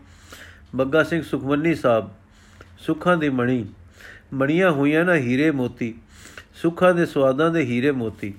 ਬੱਗਾ 0.75 1.03
ਸਿੰਘ 1.03 1.21
ਸੁਖਮਨੀ 1.21 1.75
ਸਾਹਿਬ, 1.75 2.09
ਸੁੱਖਾਂ 2.79 3.17
ਦੀ 3.17 3.29
ਮਣੀ। 3.29 3.65
ਮਣੀਆਂ 4.33 4.71
ਹੋਈਆਂ 4.71 5.03
ਨਾ 5.05 5.15
ਹੀਰੇ 5.15 5.51
ਮੋਤੀ, 5.51 5.93
ਸੁੱਖਾਂ 6.55 6.93
ਦੇ 6.93 7.05
ਸਵਾਦਾਂ 7.05 7.49
ਦੇ 7.51 7.61
ਹੀਰੇ 7.61 7.91
ਮੋਤੀ। 7.91 8.33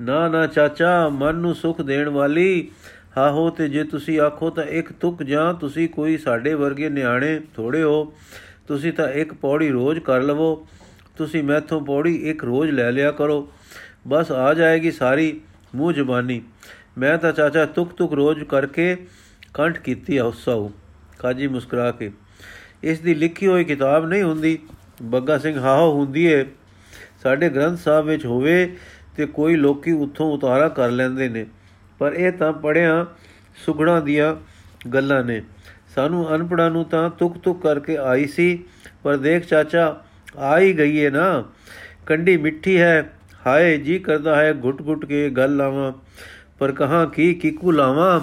ਨਾ 0.00 0.28
ਨਾ 0.28 0.46
ਚਾਚਾ, 0.46 1.08
ਮਨ 1.08 1.34
ਨੂੰ 1.34 1.54
ਸੁਖ 1.54 1.80
ਦੇਣ 1.80 2.08
ਵਾਲੀ 2.08 2.70
ਹਾਹੋ 3.16 3.48
ਤੇ 3.50 3.68
ਜੇ 3.68 3.84
ਤੁਸੀਂ 3.84 4.20
ਆਖੋ 4.20 4.50
ਤਾਂ 4.50 4.64
ਇੱਕ 4.64 4.92
ਤੁਕ 4.92 5.22
ਜਾਂ 5.22 5.52
ਤੁਸੀਂ 5.54 5.88
ਕੋਈ 5.88 6.16
ਸਾਡੇ 6.18 6.54
ਵਰਗੇ 6.54 6.88
ਨਿਆਣੇ 6.88 7.40
ਥੋੜੇ 7.54 7.82
ਹੋ, 7.82 8.12
ਤੁਸੀਂ 8.66 8.92
ਤਾਂ 8.92 9.08
ਇੱਕ 9.08 9.32
ਪੌੜੀ 9.34 9.70
ਰੋਜ਼ 9.70 10.00
ਕਰ 10.00 10.22
ਲਵੋ। 10.22 10.66
ਤੁਸੀਂ 11.16 11.42
ਮੈਥੋਂ 11.42 11.80
ਪੌੜੀ 11.80 12.14
ਇੱਕ 12.30 12.44
ਰੋਜ਼ 12.44 12.70
ਲੈ 12.70 12.90
ਲਿਆ 12.92 13.10
ਕਰੋ। 13.12 13.48
ਬਸ 14.06 14.32
ਆ 14.32 14.54
ਜਾਏਗੀ 14.54 14.90
ਸਾਰੀ 14.90 15.40
ਮੂੰਹ 15.74 15.92
ਜ਼ਬਾਨੀ। 15.92 16.42
ਮੈਂ 16.98 17.18
ਤਾਂ 17.18 17.32
ਚਾਚਾ 17.32 17.66
ਤੁਕ 17.66 17.92
ਤੁਕ 17.92 18.12
ਰੋਜ਼ 18.12 18.44
ਕਰਕੇ 18.44 19.06
ਕੰਠ 19.54 19.78
ਕੀਤੀ 19.78 20.18
ਉਸਾ 20.18 20.70
ਕਾਜੀ 21.18 21.46
ਮੁਸਕਰਾ 21.46 21.92
ਕੇ। 21.92 22.12
ਇਸ 22.82 23.00
ਦੀ 23.00 23.14
ਲਿਖੀ 23.14 23.46
ਹੋਈ 23.46 23.64
ਕਿਤਾਬ 23.64 24.06
ਨਹੀਂ 24.06 24.22
ਹੁੰਦੀ। 24.22 24.58
ਬੱਗਾ 25.02 25.38
ਸਿੰਘ 25.38 25.60
ਹਾਹੋ 25.60 25.92
ਹੁੰਦੀ 25.92 26.24
ਏ। 26.24 26.46
ਸਾਡੇ 27.22 27.48
ਗ੍ਰੰਥ 27.48 27.78
ਸਾਹਿਬ 27.78 28.06
ਵਿੱਚ 28.06 28.26
ਹੋਵੇ 28.26 28.76
ਤੇ 29.16 29.26
ਕੋਈ 29.26 29.56
ਲੋਕੀ 29.56 29.92
ਉੱਥੋਂ 29.92 30.32
ਉਤਾਰਾ 30.32 30.68
ਕਰ 30.68 30.90
ਲੈਂਦੇ 30.90 31.28
ਨੇ। 31.28 31.46
ਪਰ 31.98 32.12
ਇਹ 32.12 32.32
ਤਾਂ 32.32 32.52
ਪੜਿਆ 32.52 33.06
ਸੁਗਣਾ 33.66 34.00
ਦੀਆਂ 34.00 34.36
ਗੱਲਾਂ 34.88 35.24
ਨੇ। 35.24 35.42
ਸਾਨੂੰ 35.94 36.34
ਅਨਪੜਾਂ 36.34 36.70
ਨੂੰ 36.70 36.84
ਤਾਂ 36.84 37.10
ਤੁਕ 37.10 37.38
ਤੁਕ 37.38 37.62
ਕਰਕੇ 37.62 37.96
ਆਈ 37.96 38.26
ਸੀ। 38.26 38.64
ਪਰ 39.02 39.16
ਦੇਖ 39.16 39.46
ਚਾਚਾ, 39.46 40.02
ਆ 40.38 40.58
ਹੀ 40.58 40.78
ਗਈ 40.78 40.96
ਏ 40.96 41.10
ਨਾ। 41.10 41.44
ਕੰਡੀ 42.06 42.36
ਮਿੱਠੀ 42.36 42.80
ਹੈ। 42.80 43.12
ਹਾਏ 43.46 43.76
ਜੀ 43.78 43.98
ਕਰਦਾ 43.98 44.34
ਹੈ 44.36 44.52
ਘੁੱਟ 44.64 44.80
ਘੁੱਟ 44.86 45.04
ਕੇ 45.04 45.28
ਗੱਲ 45.30 45.56
ਲਾਵਾਂ, 45.56 45.92
ਪਰ 46.58 46.72
ਕਹਾਂ 46.72 47.06
ਕੀ 47.06 47.34
ਕਿਕੂ 47.34 47.70
ਲਾਵਾਂ? 47.70 48.20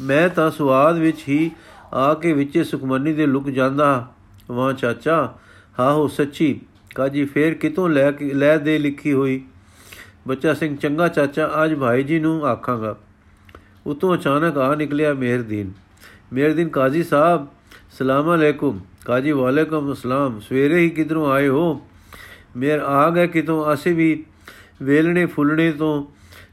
ਮੈਂ 0.00 0.28
ਤਾਂ 0.28 0.50
ਸਵਾਦ 0.50 0.98
ਵਿੱਚ 0.98 1.22
ਹੀ 1.28 1.50
ਆ 1.92 2.12
ਕੇ 2.14 2.32
ਵਿੱਚੇ 2.32 2.64
ਸੁਖਮਨੀ 2.64 3.12
ਦੇ 3.12 3.26
ਲੁਕ 3.26 3.48
ਜਾਂਦਾ। 3.50 4.08
ਵਾਹ 4.50 4.72
ਚਾਚਾ 4.72 5.16
ਹਾਂ 5.80 5.92
ਹੋ 5.92 6.06
ਸੱਚੀ, 6.08 6.60
ਕਾਜੀ 6.94 7.24
ਫੇਰ 7.24 7.54
ਕਿਤੋਂ 7.54 7.88
ਲੈ 7.88 8.10
ਕੇ 8.10 8.32
ਲੈ 8.34 8.56
ਦੇ 8.58 8.78
ਲਿਖੀ 8.78 9.12
ਹੋਈ? 9.12 9.40
ਬੱਚਾ 10.28 10.54
ਸਿੰਘ 10.54 10.76
ਚੰਗਾ 10.76 11.08
ਚਾਚਾ, 11.08 11.50
ਅੱਜ 11.64 11.74
ਭਾਈ 11.74 12.02
ਜੀ 12.02 12.18
ਨੂੰ 12.18 12.46
ਆਖਾਂਗਾ। 12.46 12.96
ਉਤੋਂ 13.86 14.14
ਅਚਾਨਕ 14.14 14.58
ਆ 14.58 14.74
ਨਿਕਲਿਆ 14.74 15.14
ਮਿਹਰਦੀਨ। 15.14 15.72
ਮਿਹਰਦੀਨ 16.32 16.68
ਕਾਜ਼ੀ 16.68 17.02
ਸਾਹਿਬ, 17.02 17.46
ਸਲਾਮ 17.98 18.34
ਅਲੈਕੁਮ। 18.34 18.80
ਕਾਜੀ 19.04 19.32
ਵਾਲੇਕੁਮ 19.32 19.92
ਅਸਲਾਮ 19.92 20.38
ਸਵੇਰੇ 20.40 20.78
ਹੀ 20.78 20.90
ਕਿਧਰੋਂ 20.90 21.30
ਆਏ 21.32 21.48
ਹੋ? 21.48 21.80
ਮੇਰ 22.56 22.78
ਆ 22.78 23.10
ਗਏ 23.10 23.26
ਕਿਤੋਂ? 23.26 23.72
ਅਸੀਂ 23.74 23.94
ਵੀ 23.94 24.24
ਵੇਲਣੇ 24.82 25.26
ਫੁੱਲਣੇ 25.26 25.72
ਤੋਂ, 25.72 26.06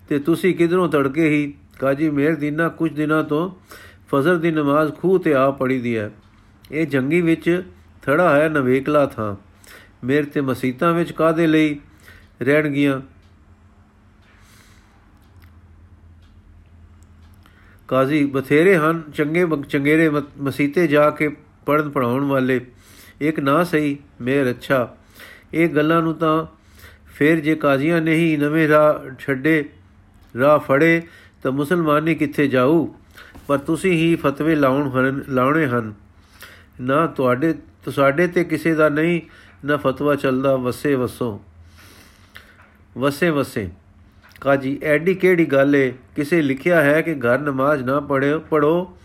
ਤੇ 0.09 0.19
ਤੁਸੀਂ 0.19 0.55
ਕਿਧਰੋਂ 0.55 0.89
ਤੜਕੇ 0.89 1.29
ਹੀ, 1.29 1.53
ਕਾਜੀ 1.79 2.09
ਮਿਹਰਦੀਨਾ 2.09 2.69
ਕੁਝ 2.69 2.93
ਦਿਨਾਂ 2.93 3.23
ਤੋਂ 3.23 3.51
ਫਜ਼ਰ 4.09 4.37
ਦੀ 4.37 4.51
ਨਮਾਜ਼ 4.51 4.93
ਖੂਹ 4.93 5.19
ਤੇ 5.19 5.33
ਆ 5.33 5.51
ਪੜੀ 5.51 5.79
ਦੀ 5.79 5.97
ਹੈ। 5.97 6.11
ਇਹ 6.71 6.87
ਜੰਗੀ 6.87 7.21
ਵਿੱਚ 7.21 7.63
ਥੜਾ 8.01 8.35
ਹੈ, 8.35 8.49
ਨਵੇਕਲਾ 8.49 9.05
ਥਾਂ। 9.05 9.35
ਮੇਰੇ 10.03 10.23
ਤੇ 10.23 10.41
ਮਸੀਤਾਂ 10.41 10.93
ਵਿੱਚ 10.93 11.11
ਕਾਦੇ 11.11 11.47
ਲਈ 11.47 11.79
ਰਹਿਣਗੀਆਂ 12.41 13.01
ਕਾਜ਼ੀ 17.87 18.25
ਬਥੇਰੇ 18.25 18.77
ਹਨ, 18.77 19.03
ਚੰਗੇ 19.13 19.47
ਚੰਗੇਰੇ 19.69 20.09
ਮਸੀਤੇ 20.37 20.87
ਜਾ 20.87 21.09
ਕੇ 21.09 21.27
ਪੜਨ 21.65 21.89
ਪੜਾਉਣ 21.89 22.23
ਵਾਲੇ। 22.23 22.65
ਇੱਕ 23.21 23.39
ਨਾ 23.39 23.63
ਸਹੀ, 23.63 23.97
ਮੇਰ 24.21 24.49
ਅੱਛਾ। 24.49 24.95
ਇਹ 25.53 25.69
ਗੱਲਾਂ 25.69 26.01
ਨੂੰ 26.01 26.13
ਤਾਂ 26.13 26.45
ਫਿਰ 27.21 27.39
ਜੇ 27.39 27.55
ਕਾਜ਼ੀਆਂ 27.55 28.01
ਨੇ 28.01 28.15
ਹੀ 28.15 28.37
ਨਵੇਂ 28.37 28.67
ਰਾਹ 28.67 29.15
ਛੱਡੇ, 29.19 29.69
ਰਾਹ 30.39 30.59
ਫੜੇ, 30.59 31.01
ਤਾਂ 31.43 31.51
ਮੁਸਲਮਾਨੀ 31.51 32.15
ਕਿੱਥੇ 32.15 32.47
ਜਾਊ? 32.47 32.87
ਪਰ 33.47 33.57
ਤੁਸੀਂ 33.57 33.91
ਹੀ 33.91 34.15
ਫਤਵੇ 34.15 34.55
ਲਾਉਣ 34.55 35.19
ਲਾਉਣੇ 35.29 35.67
ਹਨ। 35.67 35.93
ਨਾ 36.81 37.07
ਤੁਹਾਡੇ 37.07 37.53
ਤੁਹਾਡੇ 37.53 38.27
ਤੇ 38.27 38.43
ਕਿਸੇ 38.43 38.73
ਦਾ 38.73 38.89
ਨਹੀਂ, 38.89 39.21
ਨਾ 39.65 39.77
ਫਤਵਾ 39.77 40.15
ਚੱਲਦਾ। 40.15 40.55
ਵਸੇ 40.55 40.95
ਵਸੋ। 40.95 41.41
ਵਸੇ 42.97 43.29
ਵਸੇ। 43.29 43.69
ਕਾਜੀ, 44.41 44.79
ਐਡੀ 44.83 45.13
ਕਿਹੜੀ 45.13 45.45
ਗੱਲ 45.45 45.75
ਏ? 45.75 45.93
ਕਿਸੇ 46.15 46.41
ਲਿਖਿਆ 46.41 46.81
ਹੈ 46.81 47.01
ਕਿ 47.01 47.13
ਘਰ 47.13 47.39
ਨਮਾਜ਼ 47.39 47.83
ਨਾ 47.83 47.99
ਪੜਿਓ 47.99 48.39
ਪੜੋ 48.39 48.97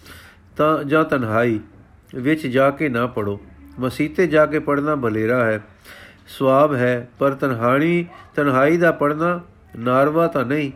ਤਾਂ 0.56 0.84
ਜਾਂ 0.84 1.04
ਤਨਹਾਈ 1.04 1.60
ਵਿੱਚ 2.14 2.46
ਜਾ 2.46 2.70
ਕੇ 2.70 2.88
ਨਾ 2.88 3.06
ਪੜੋ 3.06 3.40
ਮਸੀਤੇ 3.78 4.26
ਜਾ 4.26 4.46
ਕੇ 4.46 4.58
ਪੜਨਾ 4.58 4.96
ਭਲੇਰਾ 4.96 5.44
ਹੈ। 5.44 5.64
ਸਵਾਬ 6.26 6.74
ਹੈ, 6.74 7.08
ਪਰ 7.18 7.34
ਤਨਹਾਣੀ, 7.34 8.06
ਤਨਹਾਈ 8.34 8.76
ਦਾ 8.76 8.92
ਪੜਨਾ 8.92 9.40
ਨਾਰਵਾ 9.78 10.26
ਤਾਂ 10.26 10.44
ਨਹੀਂ। 10.44 10.72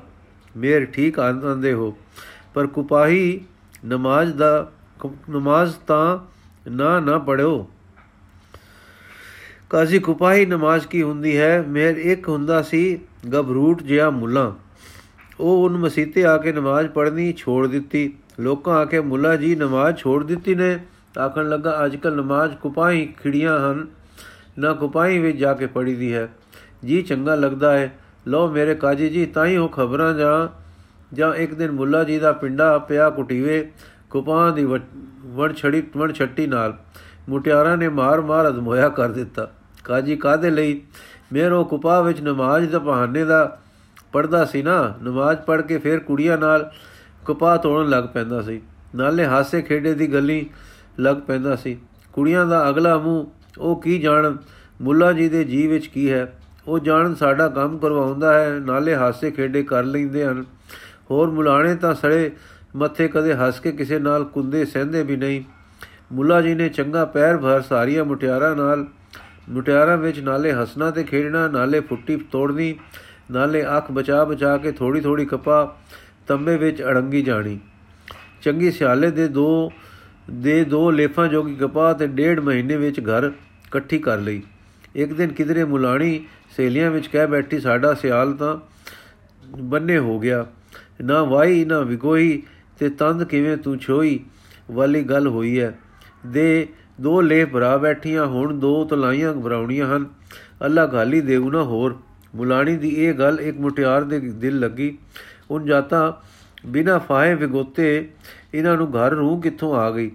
ਮੇਰ 0.57 0.85
ਠੀਕ 0.85 1.19
ਆਂਦੇ 1.19 1.73
ਹੋ। 1.73 1.97
ਪਰ 2.55 2.67
ਕੁਪਾਹੀ 2.67 3.41
ਨਮਾਜ਼ 3.87 4.35
ਦਾ, 4.35 4.73
ਨਮਾਜ਼ 5.31 5.75
ਤਾਂ 5.87 6.19
ਨਾ 6.71 7.01
ਨਾ 7.01 7.19
ਪੜਿਓ 7.19 7.71
ਕਾਜ਼ੀ 9.71 9.99
ਕੁਪਾਹੀ 9.99 10.47
ਨਮਾਜ਼ 10.47 10.87
ਕੀ 10.87 11.03
ਹੁੰਦੀ 11.03 11.39
ਹੈ? 11.39 11.65
ਮੇਰ 11.69 11.97
ਇੱਕ 11.97 12.29
ਹੁੰਦਾ 12.29 12.63
ਸੀ 12.63 12.99
ਗਬਰੂਟ 13.35 13.83
ਜਿਹਾ 13.83 14.11
ਮੁੱਲਾ। 14.11 14.55
ਉਹ 15.41 15.65
ਉਹਨ 15.65 15.77
ਮਸੀਤੇ 15.77 16.25
ਆ 16.25 16.37
ਕੇ 16.37 16.53
ਨਮਾਜ਼ 16.53 16.89
ਪੜ੍ਹਨੀ 16.89 17.33
ਛੋੜ 17.33 17.67
ਦਿੱਤੀ। 17.67 18.15
ਲੋਕਾਂ 18.41 18.77
ਆ 18.77 18.85
ਕੇ 18.85 19.01
ਮੁੱਲਾ 19.01 19.37
ਜੀ, 19.37 19.55
ਨਮਾਜ਼ 19.57 19.97
ਛੋੜ 19.97 20.25
ਦਿੱਤੀ 20.25 20.55
ਨੇ? 20.55 20.79
ਆਖਣ 21.21 21.49
ਲੱਗਾ, 21.49 21.85
ਅੱਜ 21.85 21.97
ਕੱਲ 21.97 22.17
ਨਮਾਜ਼ 22.17 22.57
ਕੁਪਾਹੀ 22.57 23.15
ਖਿੜੀਆਂ 23.23 23.73
ਹਨ। 23.73 23.87
ਨਾ 24.61 24.73
ਕੁਪਾਹੀ 24.73 25.19
ਵਿੱਚ 25.19 25.39
ਜਾ 25.39 25.55
ਕੇ 25.55 25.67
ਪੜੀ 25.67 25.95
ਦੀ 25.95 26.15
ਹੈ। 26.15 26.29
ਜੀ 26.85 27.03
ਚੰਗਾ 27.03 27.35
ਲੱਗਦਾ 27.35 27.73
ਹੈ। 27.73 27.99
ਲੋ 28.27 28.49
ਮੇਰੇ 28.49 28.75
ਕਾਜੀ 28.75 29.09
ਜੀ, 29.09 29.27
ਤਾਂ 29.27 29.47
ਹੀ 29.47 29.57
ਉਹ 29.57 29.69
ਖਬਰਾਂ 29.69 30.15
ਜਾਂ 30.15 30.49
ਜਾਂ 31.13 31.35
ਇੱਕ 31.35 31.55
ਦਿਨ 31.55 31.71
ਮੁੱਲਾ 31.71 32.05
ਜੀ 32.05 32.19
ਦਾ 32.19 32.33
ਪਿੰਡਾ 32.33 32.79
ਪਿਆ 32.79 33.11
ਕੁਟੀਵੇ 33.11 33.73
ਕੁਪਾਂ 34.11 34.53
ਦੀ 34.53 34.69
ਵਣ 35.25 35.53
ਛੜੀ 35.53 35.83
ਵਣ 35.97 36.13
ਛੱਟੀ 36.13 36.47
ਨਾਲ। 36.47 36.77
ਮੁਟਿਆਰਾਂ 37.29 37.77
ਨੇ 37.77 37.89
ਮਾਰ 37.89 38.21
ਮਾਰ 38.21 38.49
ਅਦਮੋਇਆ 38.49 38.89
ਕਰ 38.89 39.09
ਦਿੱਤਾ। 39.09 39.51
ਕਾਜੀ 39.85 40.17
ਕਾਦੇ 40.17 40.51
ਲਈ? 40.51 40.83
ਮੇਰੋ 41.33 41.65
ਕੁਪਾ 41.65 42.01
ਵਿੱਚ 42.01 42.21
ਨਮਾਜ਼ 42.21 42.71
ਦਾ 42.71 42.79
ਬਹਾਨੇ 42.79 43.25
ਦਾ 43.25 43.59
ਪੜਦਾ 44.13 44.45
ਸੀ 44.45 44.63
ਨਾ। 44.63 44.95
ਨਮਾਜ਼ 45.03 45.39
ਪੜ 45.39 45.61
ਕੇ 45.61 45.79
ਫਿਰ 45.79 46.01
ਕੁੜੀਆਂ 46.01 46.39
ਨਾਲ 46.39 46.73
ਕੁਪਾ 47.27 47.57
ਤੋੜਨ 47.57 47.89
ਲੱਗ 47.89 48.05
ਪੈਂਦਾ 48.05 48.43
ਸੀ। 48.43 48.63
ਨਾਲੇ 48.95 49.27
ਹਾਸੇ 49.27 49.63
ਖੇਡੇ 49.63 49.95
ਦੀ 49.95 50.13
ਗੱਲੀ 50.13 50.51
ਲੱਗ 51.01 51.17
ਪੈਂਦਾ 51.17 51.57
ਸੀ। 51.57 51.79
ਕੁੜੀਆਂ 52.13 52.47
ਦਾ 52.47 52.69
ਅਗਲਾ 52.69 52.99
ਮੂੰਹ 52.99 53.27
ਉਹ 53.59 53.83
ਕੀ 53.83 53.99
ਜਾਣ, 53.99 54.37
ਮੁੱਲਾ 54.81 55.13
ਜੀ 55.13 55.29
ਦੇ 55.29 55.45
ਜੀ 55.45 55.67
ਵਿੱਚ 55.67 55.87
ਕੀ 55.87 56.11
ਹੈ? 56.11 56.39
ਉਹ 56.69 56.79
ਜਾਣ 56.79 57.15
ਸਾਡਾ 57.15 57.49
ਕੰਮ 57.49 57.79
ਕਰਵਾਉਂਦਾ 57.79 58.41
ਹੈ, 58.41 58.59
ਨਾਲੇ 58.61 58.95
ਹਾਸੇ 58.95 59.31
ਖੇਡੇ 59.31 59.63
ਕਰ 59.63 59.85
ਲੈਂਦੇ 59.85 60.25
ਹਨ। 60.25 60.45
ਹੋਰ 61.11 61.31
ਮੁਲਾਣੇ 61.31 61.75
ਤਾਂ 61.75 61.95
ਸੜੇ 61.95 62.33
ਮੱਥੇ 62.77 63.09
ਕਦੇ 63.09 63.35
ਹੱਸ 63.35 63.61
ਕੇ 63.61 63.73
ਕਿਸੇ 63.73 63.99
ਨਾਲ, 63.99 64.25
ਕੁੰਦੇ 64.25 64.65
ਸਹਿੰਦੇ 64.65 65.03
ਵੀ 65.03 65.17
ਨਹੀਂ। 65.17 65.43
ਮੁੱਲਾ 66.13 66.41
ਜੀ 66.41 66.55
ਨੇ 66.55 66.69
ਚੰਗਾ 66.69 67.05
ਪੈਰ 67.05 67.37
ਭਰ 67.37 67.61
ਸਾਰੀਆਂ 67.61 68.05
ਮੁਟਿਆਰਾਂ 68.05 68.57
ਨਾਲ, 68.57 68.87
ਮੁਟਿਆਰਾਂ 69.49 69.97
ਵਿੱਚ 69.97 70.21
ਨਾਲੇ 70.21 70.53
ਹਸਣਾ 70.53 70.91
ਤੇ 70.91 71.05
ਖੇਡਣਾ, 71.05 71.49
ਨਾਲੇ 71.49 71.81
ਫੁੱਟੀ 71.81 72.17
ਤੋੜਨੀ, 72.17 72.75
ਨਾਲੇ 73.31 73.65
ਅੱਖ 73.77 73.93
ਬਚਾ 73.93 74.25
ਬਚਾ 74.25 74.57
ਕੇ 74.57 74.73
ਥੋੜੀ 74.73 75.01
ਥੋੜੀ 75.01 75.25
ਕਪਾ 75.25 75.77
ਤੰਬੇ 76.27 76.57
ਵਿੱਚ 76.57 76.83
ਅੜੰਗੀ 76.83 77.23
ਜਾਣੀ। 77.23 77.61
ਚੰਗੀ 78.43 78.71
ਸਿਆਲੇ 78.71 79.11
ਦੇ 79.11 79.29
ਦੋ 79.29 79.73
ਦੇ 80.33 80.65
ਦੋ 80.65 80.91
ਲੇਫਾਂ 80.91 81.29
ਜੋਗੀ 81.29 81.55
ਕਪਾ 81.55 81.93
ਤੇ 81.93 82.07
ਡੇਢ 82.07 82.41
ਮਹੀਨੇ 82.41 82.77
ਵਿੱਚ 82.77 83.01
ਘਰ 83.01 83.33
ਇਕੱਠੀ 83.67 83.99
ਕਰ 83.99 84.19
ਲਈ। 84.19 84.43
ਇੱਕ 84.95 85.13
ਦਿਨ 85.13 85.29
ਕਿਧਰੇ 85.29 85.65
ਮੁਲਾਣੀ 85.65 86.25
ਸੇਲੀਆਂ 86.57 86.91
ਵਿੱਚ 86.91 87.07
ਕਹਿ 87.07 87.27
ਬੈਠੀ, 87.27 87.61
ਸਾਡਾ 87.61 87.95
ਸਿਆਲ 87.95 88.33
ਤਾਂ 88.33 88.59
ਬੰਨੇ 89.59 89.99
ਹੋ 89.99 90.19
ਗਿਆ। 90.19 90.47
ਨਾ 91.03 91.25
ਵਾਈ 91.25 91.65
ਨਾ 91.65 91.81
ਵਿਗੋਈ 91.81 92.43
ਤੇ 92.79 92.91
ਤੰਦ 92.91 93.25
ਕਿਵੇਂ 93.25 93.57
ਤੂੰ 93.57 93.79
ਛੋਈ 93.79 94.21
ਵਾਲੀ 94.71 95.03
ਗੱਲ 95.03 95.29
ਹੋਈ 95.29 95.61
ਹੈ 95.61 95.79
ਦੇ 96.27 96.69
ਦੋ 97.01 97.21
ਲੇ 97.21 97.45
ਭਰਾ 97.45 97.77
ਬੈਠੀਆਂ 97.77 98.27
ਹੁਣ 98.27 98.59
ਦੋ 98.59 98.85
ਤਲਾਈਆਂ 98.85 99.35
ਭਰਾਉਣੀਆਂ 99.35 99.97
ਹਨ। 99.97 100.07
ਅੱਲਾ 100.65 100.87
ਗਾਲੀ 100.87 101.21
ਦੇਉ 101.21 101.51
ਨਾ 101.51 101.63
ਹੋਰ। 101.63 102.01
ਮੁਲਾਣੀ 102.35 102.77
ਦੀ 102.77 102.89
ਇਹ 102.89 103.15
ਗੱਲ 103.15 103.41
ਇੱਕ 103.41 103.61
ਮੁਟਿਆਰ 103.61 104.05
ਦੇ 104.05 104.21
ਦਿਲ 104.21 104.59
ਲੱਗੀ। 104.59 104.99
ਉਨ 105.51 105.65
ਜਾਤਾ 105.65 106.23
ਬਿਨਾ 106.67 106.99
ਫਾਹੇ 106.99 107.35
ਵਿਗੋਤੇ 107.35 108.09
ਇਹਨਾਂ 108.55 108.77
ਨੂੰ 108.77 108.91
ਘਰ 108.91 109.11
ਰੂਹ 109.11 109.41
ਕਿੱਥੋਂ 109.43 109.75
ਆ 109.75 109.91
ਗਈ? 109.91 110.11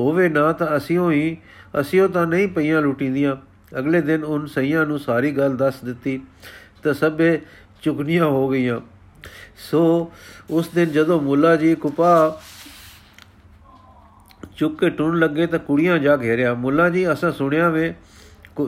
ਹੋਵੇ 0.00 0.28
ਨਾ 0.28 0.52
ਤਾਂ 0.52 0.76
ਅਸੀਓ 0.76 1.10
ਹੀ, 1.10 1.36
ਅਸੀਓ 1.80 2.08
ਤਾਂ 2.08 2.26
ਨਹੀਂ 2.26 2.48
ਪਈਆਂ 2.48 2.80
ਲੁੱਟੀਆਂ 2.82 3.36
ਅਗਲੇ 3.78 4.00
ਦਿਨ 4.00 4.24
ਉਨ 4.24 4.46
ਸਈਆਂ 4.46 4.86
ਨੂੰ 4.86 4.98
ਸਾਰੀ 4.98 5.30
ਗੱਲ 5.30 5.56
ਦੱਸ 5.56 5.74
ਦਿੱਤੀ, 5.84 6.20
ਤਾਂ 6.82 6.94
ਸਭੇ 6.94 7.40
ਚੁਗਨੀਆਂ 7.82 8.26
ਹੋ 8.26 8.48
ਗਈਆਂ। 8.48 8.80
ਸੋ 9.70 10.12
ਉਸ 10.50 10.68
ਦਿਨ 10.68 10.90
ਜਦੋਂ 10.92 11.20
ਮੁੱਲਾ 11.20 11.56
ਜੀ 11.56 11.74
ਕੁਪਾ 11.74 12.40
ਚੁੱਕ 14.56 14.78
ਕੇ 14.80 14.90
ਟੁੰਨ 14.90 15.18
ਲੱਗੇ 15.18 15.46
ਤਾਂ 15.46 15.58
ਕੁੜੀਆਂ 15.58 15.98
ਜਾ 15.98 16.16
ਘੇਰਿਆ। 16.16 16.54
ਮੁੱਲਾ 16.54 16.88
ਜੀ, 16.90 17.12
ਅਸਾਂ 17.12 17.32
ਸੁਣਿਆ 17.32 17.68
ਵੇ 17.68 17.94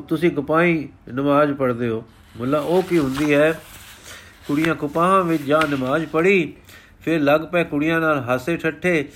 ਤੁਸੀਂ 0.09 0.31
ਕਪਾਈ 0.31 0.89
ਨਮਾਜ਼ 1.15 1.53
ਪੜ੍ਹਦੇ 1.53 1.89
ਹੋ। 1.89 2.05
ਮੁੱਲਾ, 2.37 2.59
ਉਹ 2.59 2.83
ਕੀ 2.83 2.99
ਹੁੰਦੀ 2.99 3.35
ਹੈ? 3.35 3.53
ਕੁੜੀਆਂ 4.49 4.75
ਕਪਾਹਾਂ 4.75 5.23
ਵਿੱਚ 5.25 5.43
ਜਾ 5.43 5.61
ਨਮਾਜ਼ 5.71 6.07
ਪੜ੍ਹੀ। 6.07 6.55
ਫਿਰ 7.07 7.21
ਲੱਗ 7.21 7.41
ਪਏ 7.41 7.63
ਕੁੜੀਆਂ 7.65 8.01
ਨਾਲ 8.01 8.19
ਹਾਸੇ 8.19 8.57
ਠੱਠੇ, 8.57 9.09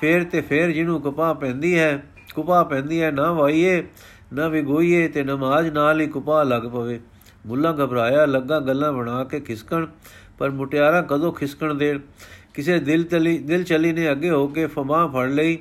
ਫੇਰ 0.00 0.24
ਤੇ 0.24 0.40
ਫੇਰ 0.40 0.70
ਜਿਹਨੂੰ 0.70 1.00
ਕਪਾਹ 1.02 1.34
ਪੈਂਦੀ 1.34 1.78
ਹੈ 1.78 2.02
ਕੁਪਾ 2.34 2.62
ਪੈਂਦੀ 2.64 3.00
ਹੈ, 3.02 3.10
ਨਾ 3.10 3.32
ਵਾਈਏ 3.32 3.82
ਨਾ 4.32 4.48
ਵੀ 4.48 4.60
ਗੋਈਏ 4.62 5.06
ਤੇ 5.08 5.22
ਨਮਾਜ਼ 5.22 5.68
ਨਾਲ 5.70 6.00
ਹੀ 6.00 6.06
ਕੁਪਾ 6.06 6.42
ਲੱਗ 6.42 6.62
ਪਵੇ। 6.62 7.00
ਮੁੱਲਾ 7.46 7.72
ਘਬਰਾਇਆ, 7.72 8.26
ਲੱਗਾ 8.26 8.58
ਗੱਲਾਂ 8.60 8.92
ਬਣਾ 8.92 9.22
ਕੇ 9.24 9.40
ਖਿਸਕਣ, 9.40 9.86
ਪਰ 10.38 10.50
ਮੁਟਿਆਰਾ 10.50 11.00
ਕਦੋਂ 11.02 11.32
ਖਿਸਕਣ 11.32 11.74
ਦੇ 11.74 11.98
ਕਿਸੇ 12.54 12.78
ਦਿਲ 12.78 13.04
ਚਲੀ 13.04 13.38
ਦਿਲ 13.38 13.64
ਚਲੀ 13.64 13.92
ਨੇ 13.92 14.10
ਅੱਗੇ 14.10 14.30
ਹੋ 14.30 14.46
ਕੇ 14.46 14.66
ਫਮਾ 14.66 15.06
ਫੜ 15.06 15.28
ਲਈ। 15.28 15.58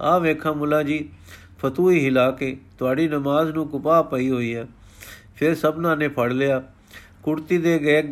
ਆ 0.00 0.18
ਵੇਖਾਂ 0.18 0.54
ਮੁੱਲਾ 0.54 0.82
ਜੀ, 0.82 1.08
ਫਤੂਈ 1.58 2.04
ਹਿਲਾ 2.04 2.30
ਕੇ 2.30 2.56
ਤੁਹਾਡੀ 2.78 3.08
ਨਮਾਜ਼ 3.08 3.50
ਨੂੰ 3.50 3.68
ਕੁਪਾ 3.68 4.02
ਪਈ 4.02 4.30
ਹੋਈ 4.30 4.54
ਹੈ। 4.54 4.66
ਫਿਰ 5.36 5.54
ਸਭਨਾ 5.54 5.94
ਨੇ 5.94 6.08
ਫੜ 6.08 6.32
ਲਿਆ। 6.32 6.62
ਕੁੜਤੀ 7.22 7.58
ਦੇ 7.58 7.78
ਗਏ 7.78 8.02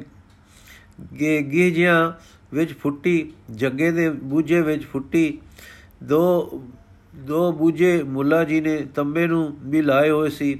ਗੇ 1.14 1.40
ਗੀਜਿਆਂ 1.42 2.12
ਵਿੱਚ 2.52 2.72
ਫੁੱਟੀ, 2.72 3.32
ਜੱਗੇ 3.50 3.90
ਦੇ 3.90 4.08
ਬੂਝੇ 4.10 4.60
ਵਿੱਚ 4.60 4.84
ਫੁੱਟੀ, 4.84 5.38
ਦੋ 6.02 6.62
ਦੋ 7.14 7.50
ਬੂਝੇ 7.52 8.02
ਮੁੱਲਾ 8.02 8.42
ਜੀ 8.44 8.60
ਨੇ 8.60 8.76
ਤੰਬੇ 8.94 9.26
ਨੂੰ 9.26 9.56
ਵੀ 9.62 9.82
ਲਾਏ 9.82 10.10
ਹੋਏ 10.10 10.30
ਸੀ। 10.30 10.54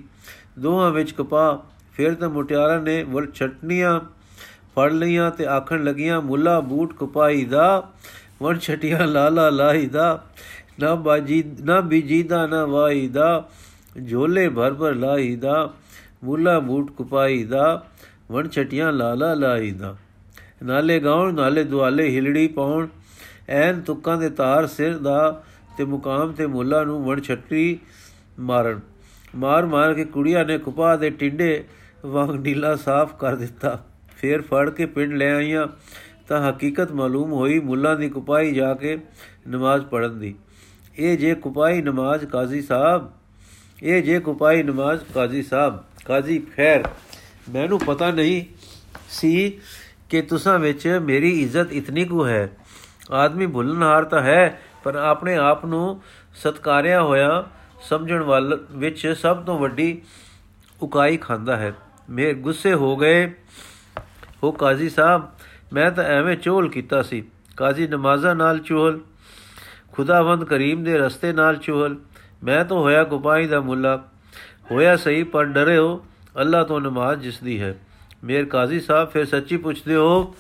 ਦੋਹਾਂ 0.59 0.91
ਵਿੱਚ 0.91 1.13
ਕਪਾ 1.13 1.63
ਫਿਰ 1.93 2.15
ਤਾਂ 2.15 2.29
ਮੁਟਿਆਰਾਂ 2.29 2.81
ਨੇ 2.83 3.03
ਵਰ 3.03 3.27
ਛਟਨੀਆਂ 3.35 4.01
ਫੜ 4.77 4.93
ਲਈਆਂ 4.93 5.31
ਤੇ 5.31 5.47
ਆਖਣ 5.47 5.85
ਲੱਗੀਆਂ, 5.85 6.21
ਮੁੱਲਾ 6.21 6.59
ਬੂਟ 6.61 6.93
ਕਪਾਈ 6.95 7.45
ਦਾ 7.45 7.93
ਵਣ 8.43 8.59
ਛਟੀਆਂ 8.59 9.07
ਲਾਲਾ 9.07 9.49
ਲਾਈ 9.51 9.87
ਦਾ 9.87 10.25
ਨਾ 10.81 10.95
ਬਾਜੀ, 10.95 11.43
ਨਾ 11.61 11.81
ਬੀਜੀ 11.81 12.23
ਦਾ 12.23 12.47
ਨਾ 12.47 12.65
ਵਾਈ 12.67 13.09
ਦਾ 13.09 13.49
ਝੋਲੇ 14.11 14.49
ਭਰ 14.49 14.75
ਭਰ 14.75 14.95
ਲਾਈ 14.95 15.35
ਦਾ 15.37 15.73
ਮੁੱਲਾ 16.25 16.59
ਬੂਟ 16.59 16.91
ਕਪਾਈ 16.99 17.43
ਦਾ 17.45 17.87
ਵਣ 18.33 18.49
ਛਟੀਆਂ 18.49 18.93
ਲਾਲਾ 18.93 19.33
ਲਾਈ 19.35 19.71
ਦਾ 19.71 19.97
ਨਾਲੇ 20.63 20.99
ਗਾਉਣ, 21.01 21.35
ਨਾਲੇ 21.35 21.65
ਦੁਆਲੇ 21.65 22.11
ਹਿਲੜੀ 22.17 22.47
ਪਾਉਣ। 22.49 22.87
ਐਨ 23.49 23.81
ਤੁਕਾਂ 23.81 24.17
ਦੇ 24.19 24.31
ਤਾਰ 24.31 24.67
ਸਿਰ 24.67 24.97
ਦਾ 24.99 25.43
ਤੇ 25.79 25.85
ਮੁਕਾਮ 25.85 26.33
ਤੇ 26.33 26.47
ਮੁੱਲਾ 26.47 26.85
ਨੂੰ 26.85 27.05
ਵਣ 27.05 27.21
ਛੱਟੀ 27.21 27.79
ਮਾਰਨ। 28.39 28.81
ਮਾਰ 29.35 29.67
ਮਾਰ 29.67 29.95
ਕੇ 29.95 30.05
ਕੁੜੀਆਂ 30.05 30.45
ਨੇ 30.45 30.59
ਕੁਪਾ 30.59 30.97
ਦੇ 30.97 31.11
ਟਿੰਡੇ 31.11 31.65
ਵਾਂਗ 32.07 32.31
ਨੀਲਾ 32.31 32.77
ਸਾਫ਼ 32.77 33.15
ਕਰ 33.17 33.37
ਦਿੱਤਾ। 33.37 33.85
ਫੇਰ 34.17 34.43
ਫੜ 34.43 34.69
ਕੇ 34.71 34.87
ਪਿੰਡ 34.87 35.13
ਲੈ 35.13 35.35
ਆਈਆਂ। 35.35 35.67
ਤਾਂ 36.29 36.51
ਹਕੀਕਤ 36.51 36.93
ਮਾਲੂਮ 36.93 37.33
ਹੋਈ 37.33 37.59
ਮੁੱਲਾ 37.61 37.95
ਦੀ 37.95 38.09
ਕੁਪਾਈ 38.09 38.53
ਜਾ 38.55 38.75
ਕੇ 38.75 38.99
ਨਮਾਜ਼ 39.49 39.85
ਪੜਨ 39.85 40.19
ਦੀ। 40.19 40.35
ਇਹ 40.99 41.19
ਜੇ 41.19 41.35
ਕੁਪਾਈ 41.35 41.83
ਨਮਾਜ਼ 41.83 42.25
ਕਾਜ਼ੀ 42.25 42.61
ਸਾਹਿਬ, 42.63 43.11
ਇਹ 43.83 44.03
ਜੇ 44.03 44.19
ਕੁਪਾਈ 44.21 44.63
ਨਮਾਜ਼ 44.63 45.05
ਕਾਜ਼ੀ 45.15 45.43
ਸਾਹਿਬ। 45.43 45.79
ਕਾਜ਼ੀ 46.05 46.39
ਖੈਰ, 46.57 46.85
ਮੈਨੂੰ 47.49 47.79
ਪਤਾ 47.79 48.11
ਨਹੀਂ 48.11 48.43
ਸੀ 49.11 49.59
ਕਿ 50.09 50.23
ਤੁਸਾਂ 50.23 50.59
ਵਿੱਚ 50.59 51.01
ਮੇਰੀ 51.03 51.43
ਇੱਜ਼ਤ 51.43 51.73
ਇਤਨੀ 51.73 52.05
ਕੁ 52.05 52.27
ਹੈ। 52.27 52.51
ਆਦਮੀ 53.11 53.47
ਭੁੱਲਣਹਾਰ 53.47 54.05
ਤਾਂ 54.05 54.23
ਹੈ, 54.23 54.61
ਪਰ 54.85 54.95
ਆਪਣੇ 54.95 55.37
ਆਪ 55.37 55.67
ਨੂੰ 55.67 56.03
ਸਤਕਾਰਿਆ 56.35 57.03
ਹੋਇਆ 57.03 57.47
ਸਮਝਣ 57.81 58.23
ਵਾਲ 58.23 58.67
ਵਿੱਚ 58.71 59.09
ਸਭ 59.09 59.45
ਤੋਂ 59.45 59.59
ਵੱਡੀ 59.59 60.03
ਉਕਾਈ 60.83 61.17
ਖਾਂਦਾ 61.17 61.57
ਹੈ। 61.57 61.75
ਮੇਰੇ 62.11 62.35
ਗੁੱਸੇ 62.35 62.75
ਹੋ 62.75 62.97
ਗਏ। 62.97 63.35
ਉਹ 64.43 64.53
ਕਾਜ਼ੀ 64.53 64.89
ਸਾਹਿਬ, 64.89 65.29
ਮੈਂ 65.73 65.91
ਤਾਂ 65.91 66.05
ਐਵੇਂ 66.05 66.37
ਚੋਲ 66.37 66.69
ਕੀਤਾ 66.69 67.03
ਸੀ। 67.03 67.25
ਕਾਜ਼ੀ 67.57 67.87
ਨਮਾਜ਼ਾਂ 67.87 68.35
ਨਾਲ 68.35 68.59
ਚੋਲ, 68.59 69.01
ਖੁਦਾਵੰਦ 69.93 70.45
ਕਰੀਮ 70.45 70.85
ਦੇ 70.85 70.99
ਰਸਤੇ 70.99 71.33
ਨਾਲ 71.33 71.57
ਚੋਲ। 71.57 71.99
ਮੈਂ 72.45 72.65
ਤਾਂ 72.65 72.77
ਹੋਇਆ 72.77 73.05
ਗੁਪਾਈ 73.05 73.47
ਦਾ 73.47 73.61
ਮੁੱਲਾ। 73.61 74.05
ਹੋਇਆ 74.71 74.97
ਸਹੀ, 74.97 75.23
ਪਰ 75.23 75.45
ਡਰਿਓ, 75.45 76.07
ਅੱਲਾ 76.41 76.65
ਤੋਂ 76.65 76.81
ਨਮਾਜ਼ 76.81 77.21
ਜਿਸ 77.21 77.39
ਦੀ 77.39 77.61
ਹੈ। 77.61 77.79
ਮੇਰ 78.23 78.45
ਕਾਜ਼ੀ 78.45 78.81
ਸਾਹਿਬ, 78.81 79.09
ਫਿਰ 79.11 79.25
ਸੱਚੀ 79.25 79.57
ਪੁੱਛਦੇ 79.57 79.95
ਹੋ, 79.95 80.35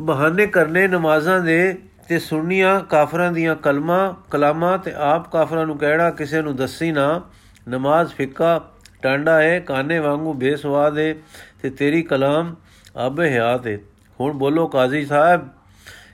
ਬਹਾਨੇ 0.00 0.46
ਕਰਨੇ 0.46 0.86
ਨਮਾਜ਼ਾਂ 0.88 1.40
ਦੇ 1.40 1.74
ਤੇ 2.08 2.18
ਸੁਣਨੀਆਂ 2.18 2.80
ਕਾਫਰਾਂ 2.80 3.30
ਦੀਆਂ 3.32 3.54
ਕਲਮਾਂ, 3.56 4.14
ਕਲਾਮਾਂ 4.30 4.76
ਤੇ 4.78 4.92
ਆਪ 4.96 5.30
ਕਾਫਰਾਂ 5.32 5.66
ਨੂੰ 5.66 5.78
ਕਹਿਣਾ, 5.78 6.10
ਕਿਸੇ 6.10 6.42
ਨੂੰ 6.42 6.54
ਦੱਸੀ 6.56 6.90
ਨਾ। 6.92 7.22
ਨਮਾਜ਼ 7.68 8.12
ਫਿੱਕਾ, 8.14 8.60
ਟਾਂਡਾ 9.02 9.40
ਹੈ 9.42 9.58
ਕਾਨੇ 9.60 9.98
ਵਾਂਗੂ 9.98 10.32
ਬੇਸਵਾਦ 10.34 10.98
ਹੈ 10.98 11.14
ਤੇ 11.62 11.70
ਤੇਰੀ 11.70 12.02
ਕਲਾਮ 12.02 12.54
ਆਬੇ 12.96 13.28
ਹਿਆਤ 13.30 13.66
ਹੈ 13.66 13.78
ਹੁਣ 14.20 14.32
ਬੋਲੋ 14.32 14.66
ਕਾਜ਼ੀ 14.68 15.04
ਸਾਹਿਬ, 15.06 15.48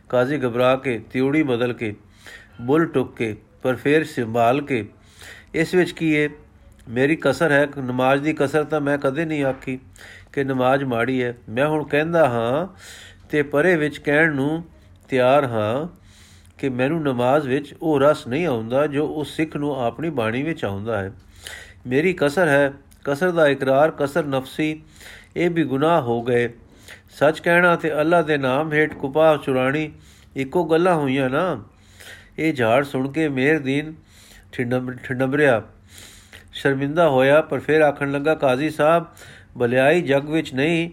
ਕਾਜ਼ੀ 0.09 0.39
ਘਬਰਾ 0.39 0.75
ਕੇ, 0.77 0.99
ਤਿਉੜੀ 1.13 1.43
ਬਦਲ 1.43 1.73
ਕੇ, 1.73 1.95
ਬੁੱਲ 2.61 2.87
ਟੁੱਕ 2.87 3.15
ਕੇ, 3.17 3.35
ਪਰ 3.63 3.77
ਫੇਰ 3.77 4.05
ਸੰਭਾਲ 4.07 4.61
ਕੇ। 4.61 4.85
ਇਸ 5.55 5.75
ਵਿੱਚ 5.75 5.93
ਕੀ 5.93 6.17
ਹੈ 6.17 6.29
ਮੇਰੀ 6.89 7.17
ਕਸਰ 7.17 7.53
ਹੈ, 7.53 7.67
ਨਮਾਜ਼ 7.79 8.23
ਦੀ 8.23 8.33
ਕਸਰ 8.33 8.65
ਤਾਂ 8.65 8.81
ਮੈਂ 8.81 8.99
ਕਦੇ 8.99 9.25
ਨਹੀਂ 9.25 9.45
ਆਖੀ 9.45 9.79
ਕਿ 10.33 10.45
ਨਮਾਜ਼ 10.45 10.85
ਮਾੜੀ 10.85 11.23
ਹੈ। 11.23 11.35
ਮੈਂ 11.49 11.67
ਹੁਣ 11.67 11.85
ਕਹਿੰਦਾ 11.85 12.29
ਹਾਂ 12.29 12.67
ਤੇ 13.31 13.43
ਪਰੇ 13.43 13.77
ਵਿੱਚ 13.77 13.99
ਕਹਿਣ 13.99 14.35
ਨੂੰ 14.35 14.65
ਤਿਆਰ 15.09 15.45
ਹਾਂ 15.45 15.89
ਕਿ 16.59 16.69
ਮੈਨੂੰ 16.69 17.03
ਨਮਾਜ਼ 17.03 17.49
ਵਿੱਚ 17.49 17.75
ਉਹ 17.83 18.01
ਰਸ 18.01 18.27
ਨਹੀਂ 18.27 18.47
ਆਉਂਦਾ 18.47 18.87
ਜੋ 18.87 19.07
ਉਸ 19.07 19.37
ਸਿੱਖ 19.37 19.57
ਨੂੰ 19.57 19.85
ਆਪਣੀ 19.85 20.11
ਬਾਣੀ 20.11 20.43
ਵਿੱਚ 20.43 20.65
ਆਉਂਦਾ 20.65 21.01
ਹੈ। 21.01 21.13
ਮੇਰੀ 21.87 22.13
ਕਸਰ 22.13 22.49
ਹੈ, 22.49 22.73
ਕਸਰ 23.05 23.31
ਦਾ 23.31 23.49
ਇਕਰਾਰ, 23.49 23.91
ਕਸਰ 23.91 24.25
ਨਫਸੀ, 24.25 24.83
ਇਹ 25.37 25.51
ਵੀ 25.51 25.65
ਗੁਨਾਹ 25.65 26.03
ਹੋ 26.03 26.23
ਗਏ। 26.23 26.49
ਸੱਚ 27.11 27.41
ਕਹਿਣਾ 27.41 27.77
ਤੇ 27.77 28.01
ਅੱਲਾ 28.01 28.23
ਦੇ 28.23 28.39
ਨਾਮ 28.39 28.73
ਹੇਠ 28.73 28.95
ਕੁਪਾ 28.95 29.37
ਚੁਰਾਣੀ 29.37 29.93
ਇੱਕੋ 30.37 30.65
ਗੱਲਾਂ 30.65 30.95
ਹੋਈਆਂ 30.95 31.31
ਨਾ। 31.31 31.65
ਇਹ 32.39 32.55
ਝਾੜ 32.55 32.85
ਸੁਣ 32.85 33.13
ਕੇ 33.13 33.29
ਮੇਰ 33.29 33.59
ਦੀਨ 33.59 33.95
ਠੰਡਮਰਿਆ 35.03 35.63
ਸ਼ਰਮਿੰਦਾ 36.59 37.09
ਹੋਇਆ, 37.09 37.41
ਪਰ 37.41 37.59
ਫਿਰ 37.59 37.81
ਆਖਣ 37.81 38.13
ਲੱਗਾ, 38.13 38.35
ਕਾਜ਼ੀ 38.35 38.71
ਸਾਹਿਬ, 38.71 39.05
ਭਲਾਈ 39.59 40.03
ਜਗ 40.03 40.29
ਵਿੱਚ 40.31 40.55
ਨਹੀਂ 40.55 40.91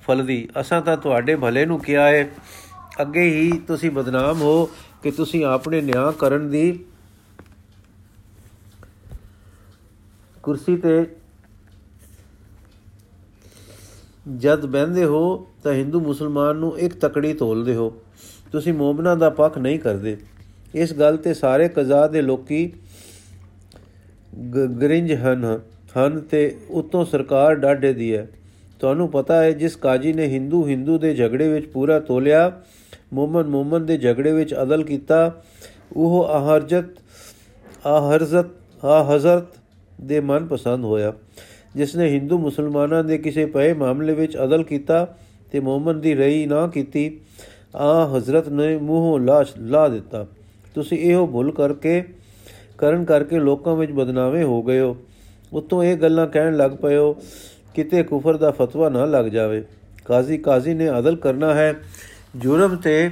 ਫਲਦੀ। 0.00 0.48
ਅਸਾਂ 0.60 0.80
ਤਾਂ 0.82 0.96
ਤੁਹਾਡੇ 0.96 1.36
ਭਲੇ 1.36 1.66
ਨੂੰ 1.66 1.78
ਕਿਹਾ 1.78 2.08
ਹੈ 2.08 2.28
ਅੱਗੇ 3.00 3.22
ਹੀ 3.22 3.50
ਤੁਸੀਂ 3.66 3.90
ਬਦਨਾਮ 3.90 4.40
ਹੋ 4.40 4.66
ਕਿ 5.02 5.10
ਤੁਸੀਂ 5.10 5.44
ਆਪਣੇ 5.44 5.80
ਨਿਆਂ 5.80 6.12
ਕਰਨ 6.12 6.50
ਦੀ 6.50 6.84
ਕੁਰਸੀ 10.42 10.76
ਤੇ 10.76 11.06
ਜਦ 14.36 14.66
ਬੈੰਦੇ 14.66 15.04
ਹੋ, 15.04 15.46
ਤਾਂ 15.62 15.72
ਹਿੰਦੂ 15.72 16.00
ਮੁਸਲਮਾਨ 16.00 16.56
ਨੂੰ 16.56 16.78
ਇੱਕ 16.78 16.94
ਤਕੜੀ 16.94 17.32
ਤੋਲਦੇ 17.34 17.74
ਹੋ। 17.74 18.02
ਤੁਸੀਂ 18.52 18.72
ਮੂਮਨਾਂ 18.72 19.16
ਦਾ 19.16 19.30
ਪੱਖ 19.30 19.58
ਨਹੀਂ 19.58 19.78
ਕਰਦੇ। 19.78 20.16
ਇਸ 20.74 20.92
ਗੱਲ 20.92 21.16
ਤੇ 21.16 21.34
ਸਾਰੇ 21.34 21.68
ਕਜ਼ਾ 21.68 22.06
ਦੇ 22.06 22.22
ਲੋਕੀ 22.22 22.72
ਗਰਿੰਜ 24.80 25.12
ਹਨ 25.14 25.44
ਹਨ 25.98 26.20
ਤੇ 26.20 26.56
ਉਤੋਂ 26.70 27.04
ਸਰਕਾਰ 27.04 27.54
ਡਾਢੇ 27.54 27.92
ਦੀ 27.92 28.14
ਹੈ। 28.14 28.26
ਤੁਹਾਨੂੰ 28.80 29.08
ਪਤਾ 29.10 29.42
ਹੈ, 29.42 29.50
ਜਿਸ 29.52 29.76
ਕਾਜੀ 29.76 30.12
ਨੇ 30.12 30.26
ਹਿੰਦੂ 30.26 30.66
ਹਿੰਦੂ 30.66 30.98
ਦੇ 30.98 31.14
ਝਗੜੇ 31.14 31.48
ਵਿੱਚ 31.48 31.66
ਪੂਰਾ 31.66 31.98
ਤੋਲਿਆ, 32.00 32.50
ਮੂਮਨ 33.12 33.46
ਮੂਮਨ 33.46 33.86
ਦੇ 33.86 33.96
ਝਗੜੇ 33.98 34.32
ਵਿੱਚ 34.32 34.54
ਅਦਲ 34.62 34.82
ਕੀਤਾ, 34.84 35.42
ਉਹ 35.96 36.24
ਆਹਰਜਤ, 36.24 36.84
ਆਹਰਜ਼ਤ 37.86 38.84
ਆ 38.84 39.02
ਹਜ਼ਰਤ 39.04 39.58
ਦੇ 40.00 40.20
ਮਨ 40.20 40.46
ਪਸੰਦ 40.46 40.84
ਹੋਇਆ, 40.84 41.12
ਜਿਸ 41.76 41.96
ਨੇ 41.96 42.08
ਹਿੰਦੂ 42.08 42.38
ਮੁਸਲਮਾਨਾਂ 42.38 43.02
ਦੇ 43.04 43.18
ਕਿਸੇ 43.18 43.46
ਪਏ 43.46 43.72
ਮਾਮਲੇ 43.72 44.14
ਵਿੱਚ 44.14 44.36
ਅਦਲ 44.36 44.62
ਕੀਤਾ 44.62 45.04
ਤੇ 45.52 45.60
ਮੂਮਨ 45.60 46.00
ਦੀ 46.00 46.14
ਰਹੀ 46.14 46.46
ਨਾ 46.46 46.66
ਕੀਤੀ 46.66 47.10
ਆ 47.74 48.06
ਹਜ਼ਰਤ 48.16 48.48
ਨੇ 48.48 48.76
ਮੂੰਹੋਂ 48.76 49.18
ਲਾਸ਼ 49.20 49.52
ਲਾ 49.58 49.86
ਦਿੱਤਾ। 49.88 50.26
ਤੁਸੀਂ 50.74 50.98
ਇਹੋ 50.98 51.26
ਭੁੱਲ 51.26 51.50
ਕਰਕੇ 51.50 52.02
ਕਰਨ 52.80 53.04
ਕਰਕੇ 53.04 53.38
ਲੋਕਾਂ 53.38 53.76
ਵਿੱਚ 53.76 53.92
ਬਦਨਾਮੇ 53.92 54.42
ਹੋ 54.42 54.62
ਗਏ 54.62 54.80
ਹੋ। 54.80 54.96
ਉਤੋਂ 55.52 55.82
ਇਹ 55.84 55.96
ਗੱਲਾਂ 55.96 56.26
ਕਹਿਣ 56.26 56.56
ਲੱਗ 56.56 56.70
ਪਏ 56.70 56.96
ਹੋ, 56.96 57.12
ਕਿਤੇ 57.74 58.02
ਕੁਫਰ 58.02 58.36
ਦਾ 58.36 58.50
ਫਤਵਾ 58.50 58.88
ਨਾ 58.88 59.04
ਲੱਗ 59.04 59.26
ਜਾਵੇ। 59.26 59.64
ਕਾਜ਼ੀ 60.04 60.38
ਕਾਜ਼ੀ 60.38 60.74
ਨੇ 60.74 60.90
ਅਦਲ 60.98 61.16
ਕਰਨਾ 61.16 61.54
ਹੈ, 61.54 61.74
ਜੁਰਮ 62.36 62.76
ਤੇ 62.76 63.10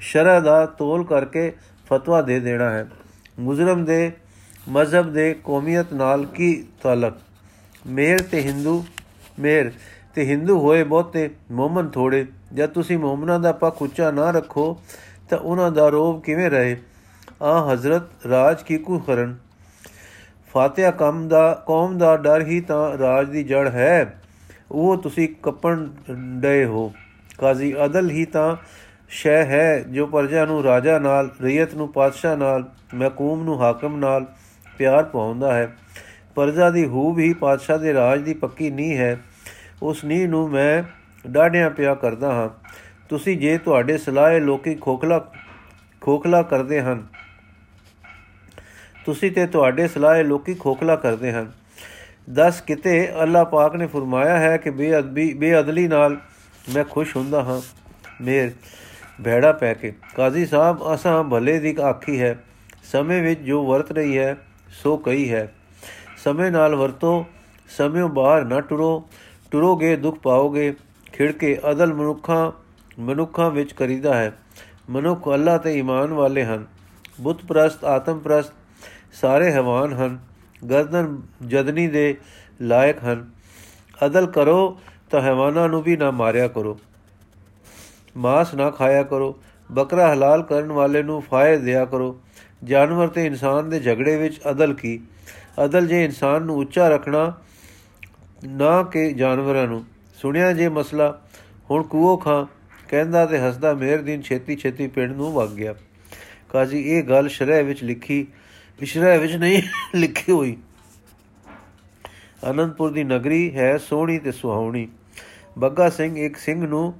ਸ਼ਰਅ 0.00 0.40
ਦਾ 0.40 0.64
ਤੋਲ 0.66 1.04
ਕਰਕੇ 1.04 1.52
ਫਤਵਾ 1.86 2.22
ਦੇ 2.22 2.40
ਦੇਣਾ 2.40 2.70
ਹੈ। 2.70 2.86
ਮੁਜਰਮ 3.38 3.84
ਦੇ 3.84 4.12
ਮਜ਼ਹਬ 4.68 5.12
ਦੇ 5.12 5.34
ਕੌਮੀਅਤ 5.44 5.92
ਨਾਲ 5.92 6.24
ਕੀ 6.24 6.64
ਤਾਲਕ? 6.82 7.14
ਮੇਰ 7.86 8.18
ਤੇ 8.18 8.40
ਹਿੰਦੂ, 8.40 8.84
ਮੇਰ 9.38 9.70
ਤੇ 10.14 10.24
ਹਿੰਦੂ 10.24 10.58
ਹੋਏ 10.58 10.82
ਬਹੁਤੇ 10.84 11.30
ਮੂਮਨ 11.50 11.88
ਥੋੜੇ। 11.88 12.26
ਜਦ 12.54 12.68
ਤੁਸੀਂ 12.68 12.98
ਮੂਮਨਾਂ 12.98 13.40
ਦਾ 13.40 13.52
ਪੱਖ 13.52 13.82
ਉੱਚਾ 13.82 14.10
ਨਾ 14.10 14.30
ਰੱਖੋ, 14.30 14.76
ਤਾਂ 15.30 15.38
ਉਹਨਾਂ 15.38 15.70
ਦਾ 15.72 15.88
ਰੋਬ 15.88 16.22
ਕਿਵੇਂ 16.22 16.50
ਰਹੇ? 16.50 16.76
ਆ 17.42 17.72
ਹਜ਼ਰਤ 17.72 18.26
ਰਾਜ 18.26 18.62
ਕੀ 18.62 18.78
ਕੋ 18.78 18.98
ਕਰਨ? 18.98 19.36
ਫਾਤਿਹਾ 20.52 20.90
ਕਮ 20.90 21.28
ਦਾ, 21.28 21.64
ਕੌਮ 21.66 21.98
ਦਾ 21.98 22.16
ਡਰ 22.16 22.42
ਹੀ 22.42 22.60
ਤਾਂ 22.60 22.98
ਰਾਜ 22.98 23.30
ਦੀ 23.30 23.44
ਜੜ 23.44 23.68
ਹੈ। 23.68 24.20
ਉਹ 24.70 24.96
ਤੁਸੀਂ 24.96 25.28
ਕੱਪਣ 25.42 25.88
ਡਏ 26.16 26.64
ਹੋ। 26.64 26.92
ਕਾਜ਼ੀ 27.38 27.84
ਅਦਲ 27.84 28.10
ਹੀ 28.10 28.24
ਤਾਂ 28.24 28.56
ਸ਼ੈ 29.08 29.44
ਹੈ 29.44 29.80
ਜੋ 29.80 30.06
ਪਰਜਾ 30.06 30.44
ਨੂੰ 30.44 30.64
ਰਾਜਾ 30.64 30.98
ਨਾਲ 30.98 31.30
ਰਈਅਤ 31.42 31.74
ਨੂੰ 31.74 31.92
ਪਾਤਸ਼ਾਹ 31.92 32.36
ਨਾਲ, 32.36 32.64
ਮਹਕੂਮ 32.94 33.44
ਨੂੰ 33.44 33.62
ਹਾਕਮ 33.62 33.96
ਨਾਲ 33.96 34.26
ਪਿਆਰ 34.78 35.04
ਪਾਉਂਦਾ 35.04 35.54
ਹੈ। 35.54 35.76
ਪਰਜਾ 36.34 36.70
ਦੀ 36.70 36.86
ਹੂਬ 36.86 37.18
ਹੀ 37.18 37.32
ਪਾਤਸ਼ਾਹ 37.32 37.78
ਦੇ 37.78 37.94
ਰਾਜ 37.94 38.20
ਦੀ 38.20 38.34
ਪੱਕੀ 38.34 38.70
ਨੀ 38.70 38.98
ਹੈ। 38.98 39.20
ਉਸ 39.82 40.04
ਨੀ 40.04 40.26
ਨੂੰ 40.26 40.50
ਮੈਂ 40.50 40.82
ਡਾਢਿਆਂ 41.30 41.70
ਪਿਆ 41.70 41.94
ਕਰਦਾ 41.94 42.32
ਹਾਂ। 42.32 42.48
ਤੁਸੀਂ 43.08 43.38
ਜੇ 43.38 43.58
ਤੁਹਾਡੇ 43.58 43.98
ਸਲਾਹੇ 43.98 44.40
ਲੋਕੀ 44.40 44.74
ਖੋਖਲਾ 44.74 45.30
ਖੋਖਲਾ 46.00 46.42
ਕਰਦੇ 46.42 46.80
ਹਨ 46.80 47.06
ਤੁਸੀਂ 49.06 49.32
ਤੇ 49.32 49.46
ਤੁਹਾਡੇ 49.46 49.88
ਸਲਾਹੇ 49.88 50.22
ਲੋਕੀ 50.22 50.54
ਖੋਖਲਾ 50.54 50.96
ਕਰਦੇ 50.96 51.32
ਹਨ। 51.32 51.52
ਦਸ 52.32 52.60
ਕਿਤੇ 52.60 53.12
ਅੱਲਾਹ 53.22 53.44
ਪਾਕ 53.44 53.76
ਨੇ 53.76 53.86
ਫਰਮਾਇਆ 53.86 54.38
ਹੈ 54.38 54.56
ਕਿ 54.56 54.70
ਬੇਅਦਬੀ, 54.70 55.34
ਬੇਅਦਲੀ 55.34 55.88
ਨਾਲ 55.88 56.16
ਮੈਂ 56.74 56.84
ਖੁਸ਼ 56.84 57.16
ਹੁੰਦਾ 57.16 57.42
ਹਾਂ। 57.42 57.60
ਮੇਰ, 58.20 58.50
ਭੈੜਾ 59.24 59.52
ਪੈ 59.52 59.74
ਕੇ। 59.74 59.94
ਕਾਜ਼ੀ 60.14 60.46
ਸਾਹਿਬ, 60.46 60.94
ਅਸਾਂ 60.94 61.24
ਭਲੇ 61.24 61.58
ਦੀ 61.58 61.76
ਆਖੀ 61.82 62.20
ਹੈ, 62.20 62.44
ਸਮੇਂ 62.84 63.22
ਵਿੱਚ 63.22 63.40
ਜੋ 63.40 63.66
ਵਰਤ 63.66 63.92
ਰਹੀ 63.92 64.18
ਹੈ, 64.18 64.36
ਸੋ 64.82 64.96
ਕਈ 64.96 65.32
ਹੈ। 65.32 65.54
ਸਮੇਂ 66.24 66.50
ਨਾਲ 66.50 66.74
ਵਰਤੋ, 66.74 67.26
ਸਮੇਂ 67.68 68.04
ਬਾਹਰ 68.04 68.44
ਨਾ 68.44 68.60
ਟੁਰੋ। 68.60 69.08
ਟੁਰੋਗੇ, 69.50 69.96
ਦੁੱਖ 69.96 70.18
ਪਾਓਗੇ। 70.18 70.74
ਖਿੜਕੇ 71.12 71.58
ਅਦਲ 71.70 71.94
ਮਨੁੱਖਾਂ 71.94 72.52
ਮਨੁੱਖਾਂ 72.98 73.50
ਵਿੱਚ 73.50 73.72
ਕਰੀਦਾ 73.72 74.16
ਹੈ। 74.16 74.38
ਮਨੁੱਖ 74.90 75.28
ਅੱਲਾ 75.34 75.58
ਤੇ 75.58 75.78
ਈਮਾਨ 75.78 76.12
ਵਾਲੇ 76.12 76.44
ਹਨ। 76.44 76.66
ਬੁੱਤ 77.20 77.44
ਪ੍ਰਸਤ, 77.44 77.84
ਆਤਮ 77.84 78.18
ਪ੍ਰਸਤ 78.18 78.52
ਸਾਰੇ 79.20 79.52
ਹਵਾਨ 79.52 79.92
ਹਨ, 79.92 80.18
ਗਰਦਨ 80.70 81.22
ਜਦਨੀ 81.46 81.88
ਦੇ 81.88 82.16
ਲਾਇਕ 82.60 83.04
ਹਨ। 83.04 83.30
ਅਦਲ 84.06 84.26
ਕਰੋ 84.26 84.80
ਤਾਂ 85.10 85.20
ਹਵਾਨਾ 85.20 85.66
ਨੂੰ 85.66 85.82
ਵੀ 85.82 85.96
ਨਾ 85.96 86.10
ਮਾਰਿਆ 86.10 86.48
ਕਰੋ। 86.48 86.80
ਮਾਸ 88.16 88.54
ਨਾ 88.54 88.70
ਖਾਇਆ 88.70 89.02
ਕਰੋ। 89.02 89.42
ਬੱਕਰਾ 89.72 90.12
ਹਲਾਲ 90.12 90.42
ਕਰਨ 90.42 90.72
ਵਾਲੇ 90.72 91.02
ਨੂੰ 91.02 91.22
ਫਾਇਦ 91.22 91.60
ਦਿਆ 91.60 91.84
ਕਰੋ। 91.84 92.20
ਜਾਨਵਰ 92.64 93.08
ਤੇ 93.08 93.26
ਇਨਸਾਨ 93.26 93.70
ਦੇ 93.70 93.80
ਝਗੜੇ 93.80 94.16
ਵਿੱਚ 94.16 94.40
ਅਦਲ 94.50 94.74
ਕੀ? 94.74 95.00
ਅਦਲ 95.64 95.86
ਜੇ 95.86 96.04
ਇਨਸਾਨ 96.04 96.42
ਨੂੰ 96.42 96.56
ਉੱਚਾ 96.56 96.88
ਰੱਖਣਾ 96.88 97.34
ਨਾ 98.44 98.82
ਕਿ 98.82 99.12
ਜਾਨਵਰਾਂ 99.12 99.66
ਨੂੰ। 99.66 99.84
ਸੁਣਿਆ 100.14 100.52
ਜੇ 100.52 100.68
ਮਸਲਾ, 100.68 101.20
ਹੁਣ 101.70 101.82
ਕੂਓ 101.82 102.16
ਖਾਂ, 102.16 102.46
ਕਹਿੰਦਾ 102.88 103.26
ਤੇ 103.26 103.38
ਹੱਸਦਾ 103.38 103.74
ਮੇਰ 103.74 104.02
ਦਿਨ 104.02 104.22
ਛੇਤੀ 104.22 104.56
ਛੇਤੀ 104.56 104.86
ਪਿੰਡ 104.86 105.16
ਨੂੰ 105.16 105.32
ਵਗ 105.32 105.50
ਗਿਆ। 105.50 105.74
ਕਾਜ਼ੀ 106.48 106.80
ਇਹ 106.80 107.02
ਗੱਲ 107.02 107.28
ਸ਼ਰਹ 107.28 107.64
ਵਿੱਚ 107.64 107.84
ਲਿਖੀ 107.84 108.26
ਵਿਸ਼ਰਾ 108.80 109.16
ਵਿੱਚ 109.16 109.32
ਨਹੀਂ 109.32 109.62
ਲਿਖੀ 109.94 110.32
ਹੋਈ। 110.32 110.56
ਅਨੰਦਪੁਰ 112.50 112.90
ਦੀ 112.90 113.04
ਨਗਰੀ 113.04 113.56
ਹੈ 113.56 113.78
ਸੋਹਣੀ 113.78 114.18
ਤੇ 114.18 114.32
ਸੁਹਾਵਣੀ। 114.32 114.88
ਬੱਗਾ 115.58 115.90
ਸਿੰਘ 115.90 116.18
ਇੱਕ 116.18 116.36
ਸਿੰਘ 116.36 116.66
ਨੂੰ 116.66 116.94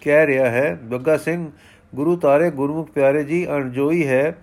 ਕਹਿ 0.00 0.26
ਰਿਹਾ 0.26 0.50
ਹੈ, 0.50 0.74
ਬੱਗਾ 0.74 1.16
ਸਿੰਘ, 1.16 1.50
ਗੁਰੂ 1.94 2.16
ਤਾਰੇ 2.16 2.50
ਗੁਰਮੁਖ 2.50 2.90
ਪਿਆਰੇ 2.90 3.24
ਜੀ, 3.24 3.50
ਅਣਜੋਈ 3.50 4.06
ਹੈ, 4.06 4.38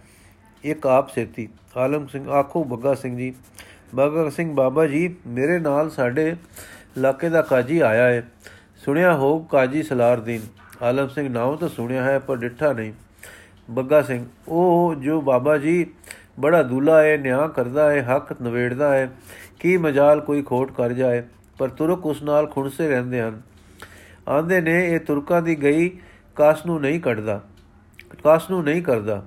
ਇੱਕ 0.63 0.87
ਆਪ 0.87 1.09
ਸੇਤੀ। 1.09 1.49
ਆਲਮ 1.77 2.07
ਸਿੰਘ, 2.07 2.29
ਆਖੋ 2.29 2.63
ਬੱਗਾ 2.63 2.93
ਸਿੰਘ 2.93 3.17
ਜੀ, 3.17 3.33
ਬੱਗਾ 3.95 4.29
ਸਿੰਘ 4.29 4.55
ਬਾਬਾ 4.55 4.87
ਜੀ, 4.87 5.15
ਮੇਰੇ 5.27 5.59
ਨਾਲ 5.59 5.89
ਸਾਡੇ 5.89 6.35
ਇਲਾਕੇ 6.97 7.29
ਦਾ 7.29 7.41
ਕਾਜੀ 7.41 7.79
ਆਇਆ 7.79 8.07
ਹੈ 8.07 8.31
ਸੁਣਿਆ 8.85 9.15
ਹੋ 9.15 9.39
ਕਾਜੀ 9.39 9.83
ਸਲਾਰਦੀਨ 9.83 10.41
ਆਲਮ 10.81 11.07
ਸਿੰਘ 11.07 11.29
ਨਾਮ 11.29 11.55
ਤਾਂ 11.55 11.69
ਸੁਣਿਆ 11.69 12.03
ਹੈ, 12.03 12.19
ਪਰ 12.19 12.37
ਡਿੱਠਾ 12.37 12.73
ਨਹੀਂ। 12.73 12.93
ਬੱਗਾ 13.69 14.01
ਸਿੰਘ, 14.01 14.25
ਉਹ 14.47 14.95
ਜੋ 14.95 15.21
ਬਾਬਾ 15.21 15.57
ਜੀ 15.57 15.85
ਬੜਾ 16.37 16.61
ਦੁਲਾ 16.63 17.01
ਹੈ, 17.01 17.17
ਨਿਆਂ 17.17 17.47
ਕਰਦਾ 17.49 17.89
ਹੈ, 17.91 18.01
ਹੱਕ 18.03 18.41
ਨਵੇੜਦਾ 18.41 18.93
ਹੈ। 18.95 19.09
ਕੀ 19.59 19.77
ਮਜਾਲ 19.77 20.21
ਕੋਈ 20.21 20.41
ਖੋਟ 20.41 20.71
ਕਰ 20.71 20.93
ਜਾਏ, 20.93 21.23
ਪਰ 21.57 21.69
ਤੁਰਕ 21.69 22.05
ਉਸ 22.05 22.23
ਨਾਲ 22.23 22.47
ਖੁਣਸੇ 22.47 22.89
ਰਹਿੰਦੇ 22.89 23.21
ਹਨ। 23.21 23.41
ਆਂਦੇ 24.29 24.61
ਨੇ, 24.61 24.75
ਇਹ 24.87 24.99
ਤੁਰਕਾਂ 24.99 25.41
ਦੀ 25.41 25.61
ਗਈ 25.61 25.89
ਕਾਸ 26.35 26.65
ਨੂੰ 26.65 26.81
ਨਹੀਂ 26.81 26.99
ਕੱਢਦਾ, 26.99 27.41
ਕਾਸ 28.23 28.49
ਨੂੰ 28.49 28.63
ਨਹੀਂ 28.63 28.81
ਕਰਦਾ। 28.81 29.23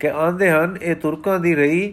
ਕਿ 0.00 0.10
ਆਂਦੇ 0.10 0.50
ਹਨ, 0.50 0.76
ਇਹ 0.82 0.96
ਤੁਰਕਾਂ 0.96 1.38
ਦੀ 1.40 1.54
ਰਹੀ 1.54 1.92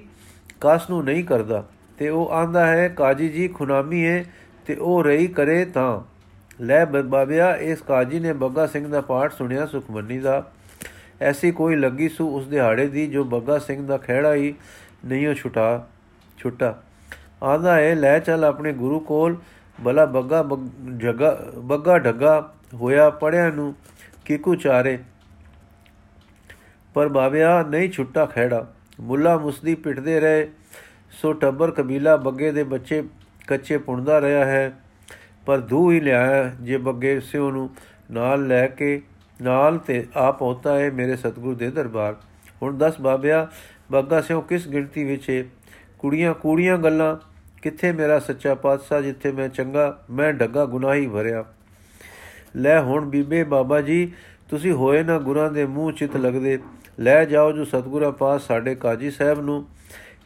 ਕਾਸ 0.62 0.90
ਨੂੰ 0.90 1.04
ਨਹੀਂ 1.04 1.24
ਕਰਦਾ। 1.24 1.64
ਤੇ 1.98 2.10
ਉਹ 2.10 2.32
ਆਂਦਾ 2.32 2.66
ਹੈ, 2.68 2.88
ਕਾਜੀ 2.88 3.30
ਜੀ 3.30 3.48
ਖੁਨਾਮੀ 3.48 4.06
ਹੈ, 4.06 4.24
ਤੇ 4.66 4.76
ਉਹ 4.76 5.04
ਰਹੀ 5.04 5.28
ਕਰੇ 5.28 5.66
ਤਾਂ। 5.66 6.02
ਲੈ 6.62 6.86
ਬਾਬਿਆ, 6.86 7.56
ਇਸ 7.56 7.82
ਕਾਜੀ 7.82 8.20
ਨੇ 8.20 8.34
ਬੱਗਾ 8.34 8.66
ਸਿੰਘ 8.68 8.88
ਦਾ 8.88 9.02
ਪਾਠ 9.02 9.34
ਸੁਣਿਆ, 9.34 9.66
ਸੁਖਮਨੀ 9.66 10.20
ਦਾ। 10.20 10.52
ਐਸੀ 11.22 11.52
ਕੋਈ 11.52 11.76
ਲੱਗੀ 11.76 12.10
ਸੂ 12.10 12.38
ਉਸ 12.38 12.48
ਦਿਹਾੜੇ 12.48 12.88
ਦੀ 12.88 13.08
ਜੋ 13.08 13.24
ਬੱਗਾ 13.24 13.60
ਸਿੰਘ 13.60 13.88
ਦਾ 13.88 13.98
ਖਿਹੜਾ 13.98 14.34
ਹੀ 14.34 14.56
ਨਹੀਂ 15.06 15.28
ਉਹ 15.28 15.34
ਛੁਟਾ, 15.34 15.88
ਛੁੱਟਾ। 16.38 16.84
ਆਂਦਾ 17.44 17.80
ਏ, 17.80 17.96
ਲੈ 17.96 18.20
ਚੱਲ 18.20 18.44
ਆਪਣੇ 18.44 18.74
ਗੁਰੂ 18.74 19.00
ਕੋਲ 19.00 19.38
ਬਲਾ 19.82 20.06
ਬੱਗਾ 20.06 20.42
ਬੱਗ- 20.42 20.92
ਜਗਾ, 20.98 21.40
ਬੱਗਾ 21.58 22.00
ਢੱਗਾ 22.00 22.54
ਹੋਇਆ 22.74 23.10
ਪੜਿਆ 23.10 23.50
ਨੂੰ 23.50 23.76
ਕਿਕੂ 24.26 24.56
ਚਾਰੇ 24.56 25.00
ਪਰ 26.94 27.08
ਬਾਬਿਆ, 27.08 27.64
ਨਹੀਂ 27.64 27.92
ਛੁੱਟਾ 27.92 28.26
ਖਹਿੜਾ। 28.26 28.74
ਮੁੱਲਾ 29.02 29.38
ਮੁਸਦੀ 29.38 29.76
ਪਿੱਟਦੇ 29.76 30.20
ਰਹੇ, 30.20 30.50
ਸੋ 31.12 31.34
ਟੱਬਰ 31.34 31.72
ਕਬੀਲਾ 31.72 32.18
ਬੱਗੇ 32.18 32.52
ਦੇ 32.52 32.64
ਬੱਚੇ 32.64 33.04
ਕੱਚੇ 33.48 33.78
ਪੁੰਦਾ 33.78 34.22
ਰਿਹਾ 34.22 34.46
ਹੈ। 34.46 34.80
ਪਰ 35.46 35.58
ਧੂ 35.58 35.92
ਹੀ 35.92 36.00
ਲਿਆ 36.00 36.52
ਜੇ 36.62 36.78
ਬੱਗੇ 36.78 37.20
ਸਿਓ 37.20 37.52
ਨੂੰ 37.52 37.70
ਨਾਲ 38.12 38.48
ਲੈ 38.48 38.68
ਕੇ 38.68 39.02
ਨਾਲ 39.42 39.78
ਤੇ 39.78 40.08
ਆ 40.16 40.32
ਪਹੁੰਚਦਾ 40.32 40.80
ਹੈ 40.80 40.92
ਮੇਰੇ 40.92 41.16
ਸਤਿਗੁਰੂ 41.16 41.56
ਦੇ 41.56 41.72
ਦਰਬਾਰ। 41.72 42.16
ਹੁਣ 42.62 42.78
ਦੱਸ 42.78 43.02
ਬਾਬਿਆ, 43.02 43.48
ਬੱਗਾ 43.92 44.22
ਸਿਓ 44.22 44.42
ਕਿਸ 44.42 44.68
ਗਿਣਤੀ 44.68 45.04
ਵਿੱਚ 45.04 45.30
ਹੈ 45.30 45.44
ਕੁੜੀਆਂ, 46.00 46.34
ਕੂੜੀਆਂ 46.34 46.78
ਗੱਲਾਂ, 46.78 47.18
ਕਿੱਥੇ 47.62 47.92
ਮੇਰਾ 47.92 48.20
ਸੱਚਾ 48.20 48.56
ਪਾਤਸ਼ਾਹ 48.56 49.02
ਜਿੱਥੇ 49.02 49.32
ਮੈਂ 49.32 49.50
ਚੰਗਾ, 49.50 50.06
ਮੈਂ 50.10 50.34
ਡੱਗਾ 50.34 50.66
ਗੁਨਾਹੀ 50.66 51.08
ਭਰਿਆ। 51.08 51.46
ਲੈ 52.56 52.82
ਹੁਣ 52.82 53.10
ਬੀਬੇ, 53.10 53.44
ਬਾਬਾ 53.44 53.82
ਜੀ, 53.82 54.12
ਤੁਸੀਂ 54.50 54.74
ਹੋਏ 54.74 55.04
ਨਾ 55.04 55.20
ਗੁਰਾਂ 55.20 55.52
ਦੇ 55.52 55.66
ਮੂੰਹ 55.66 55.92
ਚਿਤ 55.92 56.18
ਲੱਗਦੇ। 56.18 56.60
ਲੈ 57.00 57.26
ਜਾਓ 57.26 57.52
ਜੋ 57.52 57.66
ਸਤਿਗੁਰਾਂ 57.66 58.12
ਪਾਸ 58.12 58.42
ਸਾਡੇ 58.42 58.76
ਕਾਜੀ 58.76 59.12
ਸਾਹਿਬ 59.12 59.42
ਨੂੰ। 59.42 59.68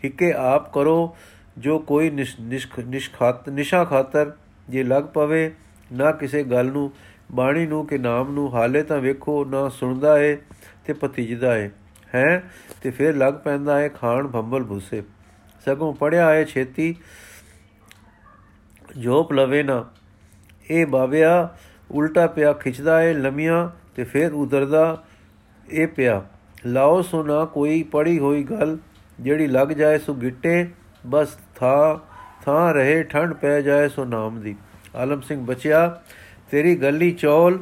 ਹਿੱਕੇ 0.03 0.33
ਆਪ 0.33 0.73
ਕਰੋ 0.73 1.17
ਜੋ 1.57 1.79
ਕੋਈ 1.79 2.09
ਨਿਸ਼- 2.09 2.43
ਨਿਸ਼ਖ- 2.43 2.85
ਨਿਸ਼ਖਾਤ, 2.85 3.49
ਨਿਸ਼ਾ 3.49 3.83
ਖਾਤਰ 3.83 4.33
ਜੇ 4.69 4.83
ਲੱਗ 4.83 5.03
ਪਵੇ, 5.03 5.55
ਨਾ 5.93 6.11
ਕਿਸੇ 6.11 6.43
ਗੱਲ 6.43 6.65
ਨੂੰ 6.65 6.91
ਬਾਣੀ 7.31 7.65
ਨੂੰ 7.65 7.87
ਕਿ 7.87 7.97
ਨਾਮ 7.97 8.31
ਨੂੰ 8.31 8.55
ਹਾਲੇ 8.55 8.83
ਤਾਂ 8.83 8.99
ਵੇਖੋ, 8.99 9.45
ਨਾ 9.45 9.69
ਸੁਣਦਾ 9.69 10.19
ਏ 10.19 10.37
ਤੇ 10.85 10.93
ਭਤੀਜਦਾ 10.93 11.57
ਏ। 11.57 11.69
ਹੈ? 12.15 12.43
ਤੇ 12.81 12.91
ਫਿਰ 12.91 13.15
ਲੱਗ 13.15 13.33
ਪੈਂਦਾ 13.33 13.81
ਏ 13.81 13.89
ਖਾਣ 13.89 14.27
ਭੰਬਲ 14.27 14.63
ਭੂਸੇ। 14.63 15.03
ਸਗੋਂ 15.65 15.93
ਪੜਿਆ 15.93 16.35
ਏ 16.35 16.45
ਛੇਤੀ, 16.45 16.95
ਜੋਪ 18.97 19.33
ਲਵੇ 19.33 19.63
ਨਾ। 19.63 19.89
ਇਹ 20.69 20.85
ਬਾਬਿਆ 20.85 21.55
ਉਲਟਾ 21.91 22.27
ਪਿਆ 22.27 22.53
ਖਿੱਚਦਾ 22.53 23.03
ਏ 23.03 23.13
ਲੰਮੀਆਂ 23.13 23.69
ਤੇ 23.95 24.03
ਫਿਰ 24.03 24.33
ਉਧਰਦਾ 24.33 25.03
ਇਹ 25.69 25.87
ਪਿਆ। 25.87 26.25
ਲਾਓ 26.65 27.01
ਸੋ 27.01 27.23
ਨਾ 27.23 27.45
ਕੋਈ 27.45 27.83
ਪੜੀ 27.83 28.19
ਹੋਈ 28.19 28.43
ਗੱਲ, 28.43 28.77
ਜਿਹੜੀ 29.19 29.47
ਲੱਗ 29.47 29.67
ਜਾਏ 29.67 29.97
ਸੋ 29.97 30.13
ਗਿੱਟੇ, 30.13 30.69
ਬਸ 31.07 31.37
ਥਾ, 31.55 31.99
ਥਾਂ 32.45 32.73
ਰਹੇ 32.73 33.03
ਠੰਡ 33.03 33.33
ਪੈ 33.33 33.61
ਜਾਏ 33.61 33.89
ਸੋ 33.89 34.05
ਨਾਮ 34.05 34.41
ਦੀ। 34.41 34.55
ਆਲਮ 34.95 35.21
ਸਿੰਘ 35.21 35.45
ਬਚਿਆ 35.45 36.01
ਤੇਰੀ 36.53 36.75
ਗੱਲੀ 36.75 37.11
ਚੌਲ 37.11 37.59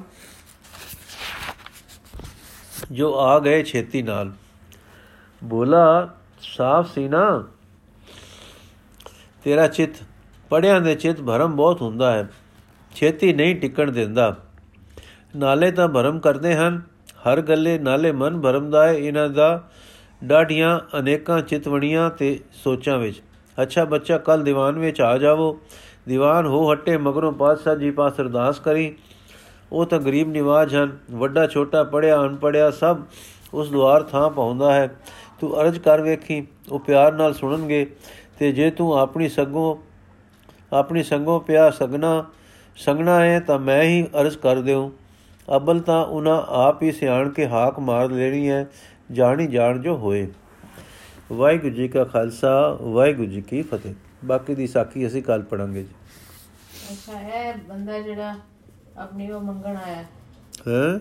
ਜੋ 2.92 3.20
ਆ 3.20 3.40
ਗਏ 3.40 3.64
ਛੇਤੀ 3.64 4.02
ਨਾਲ। 4.02 4.32
ਬੋਲਾ, 5.44 6.16
ਸਾਫ਼ 6.42 6.94
ਸੀ 6.94 7.08
ਨਾ 7.08 7.48
ਤੇਰਾ 9.44 9.68
ਚਿੱਤ, 9.68 9.92
ਪੜਿਆਂ 10.50 10.82
ਦੇ 10.82 10.96
ਚਿੱਤ 10.96 11.22
ਭਰਮ 11.22 11.56
ਬਹੁਤ 11.56 11.82
ਹੁੰਦਾ 11.82 12.12
ਹੈ। 12.12 12.30
ਛੇਤੀ 12.96 13.34
ਨਹੀਂ 13.34 13.56
ਟਿਕਣ 13.56 13.92
ਦਿੰਦਾ। 13.92 14.38
ਨਾਲੇ 15.36 15.72
ਤਾਂ 15.72 15.88
ਭਰਮ 15.88 16.20
ਕਰਦੇ 16.20 16.56
ਹਨ। 16.56 16.82
ਹਰ 17.14 17.42
ਗੱਲੇ 17.42 17.80
ਨਾਲੇ 17.80 18.12
ਮਨ 18.12 18.42
ਭਰਮ 18.42 18.72
ਦਾ 18.72 18.88
ਹੈ। 18.88 18.94
ਇਹਨਾਂ 18.94 19.30
ਦਾ 19.30 19.70
ਡਾਢੀਆਂ 20.24 20.80
ਅਨੇਕਾਂ 21.00 21.42
ਚਿਤਵਣੀਆਂ 21.42 22.10
ਤੇ 22.10 22.40
ਸੋਚਾਂ 22.52 22.98
ਵਿੱਚ। 22.98 23.22
ਅੱਛਾ 23.62 23.86
ਬੱਚਾ 23.86 24.18
ਕੱਲ 24.18 24.44
ਦੀਵਾਨ 24.44 24.80
ਵਿੱਚ 24.80 25.02
ਆ 25.02 25.18
ਜਾਵੋ। 25.18 25.60
ਦੀਵਾਨ 26.08 26.46
ਹੋ 26.46 26.74
ਹਟੇ 26.74 26.98
ਮਗਰੋਂ 26.98 27.32
ਪਾਤਸ਼ਾਹ 27.32 27.76
ਜੀ 27.76 27.92
ਪਾਸ 27.92 28.14
ਅਰਦਾਸ 28.14 28.60
ਕਰੀ। 28.60 28.96
ਉਹ 29.72 29.86
ਤਾਂ 29.86 30.00
ਗਰੀਬ 30.00 30.30
ਨਿਵਾਜ 30.30 30.76
ਹਨ, 30.76 30.98
ਵੱਡਾ 31.12 31.48
ਛੋਟਾ 31.48 31.84
ਪੜਿਆ 31.84 32.22
ਅਨਪੜਿਆ 32.22 32.72
ਸਭ 32.72 33.00
ਉਸ 33.54 33.72
ਦੁਆਰ 33.72 34.04
ਥਾਂ 34.04 34.30
ਪਾਉਂਦਾ 34.30 34.74
ਹੈ। 34.74 34.96
ਤੂੰ 35.40 35.62
ਅਰਜ 35.62 35.78
ਕਰ 35.78 36.02
ਵੇਖੀ, 36.02 36.48
ਉਹ 36.72 36.80
ਪਿਆਰ 36.80 37.14
ਨਾਲ 37.14 37.34
ਸੁਣਨਗੇ। 37.34 37.92
ਤੇ 38.40 38.52
ਜੇ 38.52 38.72
ਤੂੰ 38.72 38.94
ਆਪਣੀ 38.94 39.30
ਸੰਗੋਂ 39.30 39.78
ਆਪਣੀ 40.74 41.04
ਸੰਗੋਂ 41.04 41.40
ਪਿਆ 41.40 41.70
ਸਗਨਾ, 41.70 42.26
ਸੰਗਣਾ 42.76 43.26
ਹੈ 43.26 43.40
ਤਾਂ 43.40 43.60
ਮੈਂ 43.60 43.84
ਹੀ 43.84 44.08
ਅਰਜ਼ 44.22 44.38
ਕਰ 44.38 44.56
ਦਿਉ। 44.56 44.92
ਅਬਲ 45.56 45.80
ਤਾਂ 45.80 46.06
ਉਹਨਾਂ 46.06 46.44
ਆਪ 46.48 46.84
ਹੀ 46.84 46.92
ਸਿਆਣ 46.92 47.30
ਕੇ 47.30 47.48
ਹਾਕ 47.48 47.80
ਮਾਰ 47.80 48.10
ਲੈਣੀ 48.10 48.50
ਹੈ 48.50 48.70
ਜਾਣੀ 49.12 49.48
ਜਾਣ 49.48 49.80
ਜੋ 49.80 49.98
ਹੋਏ। 49.98 50.28
ਵਾਹਿਗੁਰੂ 51.34 51.76
ਜੀ 51.76 51.88
ਕਾ 51.88 52.04
ਖਾਲਸਾ, 52.04 52.78
ਵਾਹਿਗੁਰੂ 52.82 53.28
ਜੀ 53.28 53.42
ਕੀ 53.42 53.62
ਫਤਿਹ। 53.62 53.94
ਬਾਕੀ 54.26 54.56
ਦੀ 54.56 54.68
ਸਾਖੀ 54.68 55.08
ਅਸੀਂ 55.08 55.24
ਕੱਲ 55.24 55.42
ਪੜਾਂਗੇ 55.44 55.84
ਜੀ। 55.84 55.94
ਅੱਛਾ 56.92 57.22
ਇਹ 57.22 57.54
ਬੰਦਾ 57.70 58.00
ਜਿਹੜਾ 58.00 58.36
ਆਪਣੀ 58.98 59.32
ਉਹ 59.32 59.42
ਮੰਗਣ 59.42 59.78
ਆਇਆ। 59.78 60.04
ਹੈ? 60.68 61.00